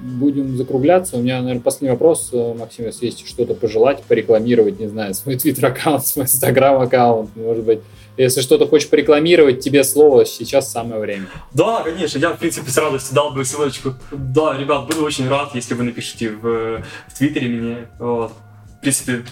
[0.00, 1.16] будем закругляться.
[1.16, 5.36] У меня, наверное, последний вопрос, э, Максим, если есть что-то пожелать, порекламировать, не знаю, свой
[5.38, 7.80] твиттер-аккаунт, свой инстаграм-аккаунт, может быть,
[8.16, 11.26] если что-то хочешь порекламировать, тебе слово, сейчас самое время.
[11.52, 13.94] Да, конечно, я, в принципе, с радостью дал бы ссылочку.
[14.10, 17.76] Да, ребят, буду очень рад, если вы напишите в, в Твиттере мне.
[17.98, 18.32] Вот.
[18.78, 19.22] В принципе,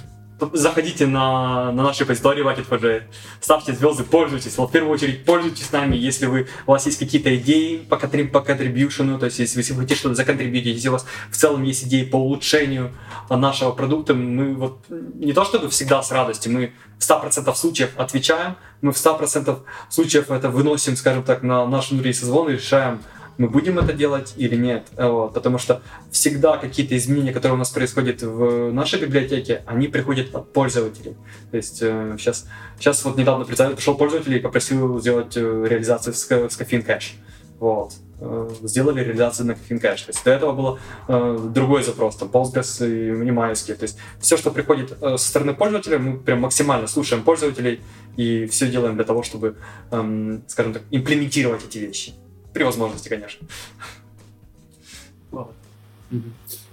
[0.53, 3.03] заходите на, на наши репозитории Bucket4J,
[3.41, 4.57] ставьте звезды, пользуйтесь.
[4.59, 8.33] Вот в первую очередь пользуйтесь нами, если вы, у вас есть какие-то идеи по, контриб,
[8.33, 11.85] по контрибьюшену, то есть если вы хотите что-то законтрибьютить, если у вас в целом есть
[11.85, 12.93] идеи по улучшению
[13.31, 18.57] нашего продукта, мы вот не то чтобы всегда с радостью, мы в 100% случаев отвечаем,
[18.81, 19.59] мы в 100%
[19.89, 23.03] случаев это выносим, скажем так, на наш внутренний созвон и решаем,
[23.39, 24.87] мы будем это делать или нет.
[24.97, 30.35] Вот, потому что всегда какие-то изменения, которые у нас происходят в нашей библиотеке, они приходят
[30.35, 31.17] от пользователей.
[31.51, 32.47] То есть э, сейчас,
[32.79, 37.03] сейчас вот недавно пришел пользователь и попросил сделать э, реализацию с, с Caffeine.
[37.59, 37.95] Вот.
[38.21, 40.07] Э, сделали реализацию на Caffeine Cache.
[40.07, 40.79] То есть до этого был
[41.09, 43.75] э, другой запрос, там Postgres и MySQL.
[43.75, 47.81] То есть все, что приходит э, со стороны пользователя, мы прям максимально слушаем пользователей
[48.17, 49.57] и все делаем для того, чтобы,
[49.91, 52.15] эм, скажем так, имплементировать эти вещи.
[52.55, 53.47] При возможности, конечно.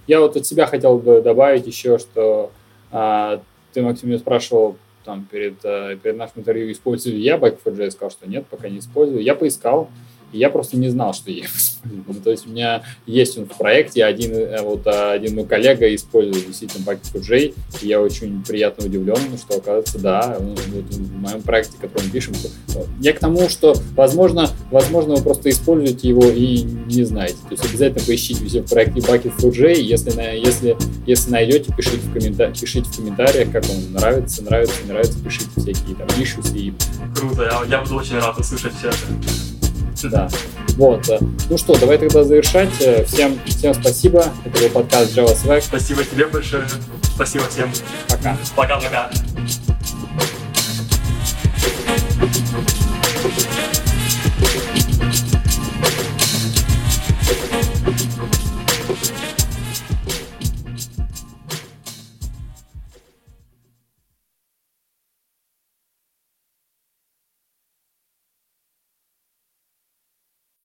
[0.06, 2.52] Я вот от себя хотел бы добавить еще, что
[2.90, 3.42] а,
[3.72, 8.28] ты, Максим, меня спрашивал там перед, а, перед нашим интервью, использую я Back4J, сказал, что
[8.28, 9.22] нет, пока не использую.
[9.22, 9.90] Я поискал,
[10.32, 11.30] я просто не знал, что.
[11.84, 15.92] Ну, то есть у меня есть он в проекте, один, э, вот, один мой коллега
[15.94, 21.76] использует действительно Bucket4J, и я очень приятно удивлен, что, оказывается, да, вот в моем проекте,
[21.80, 22.34] который мы пишем,
[23.00, 27.36] я к тому, что, возможно, возможно, вы просто используете его и не знаете.
[27.48, 30.76] То есть обязательно поищите все в проекте Bucket4J, если, если,
[31.06, 35.96] если найдете, пишите в, коммента пишите в комментариях, как он нравится, нравится, нравится, пишите всякие
[35.96, 36.72] там issues и...
[37.14, 39.61] Круто, я, я буду очень рад услышать все это.
[40.02, 40.28] Да.
[40.76, 41.08] Вот.
[41.08, 41.18] Э,
[41.50, 42.70] ну что, давай тогда завершать.
[42.80, 44.26] Э, всем, всем спасибо.
[44.44, 45.60] Это был подкаст Java Swag.
[45.62, 46.64] Спасибо тебе большое.
[47.14, 47.70] Спасибо всем.
[48.08, 48.36] Пока.
[48.56, 49.10] Пока-пока.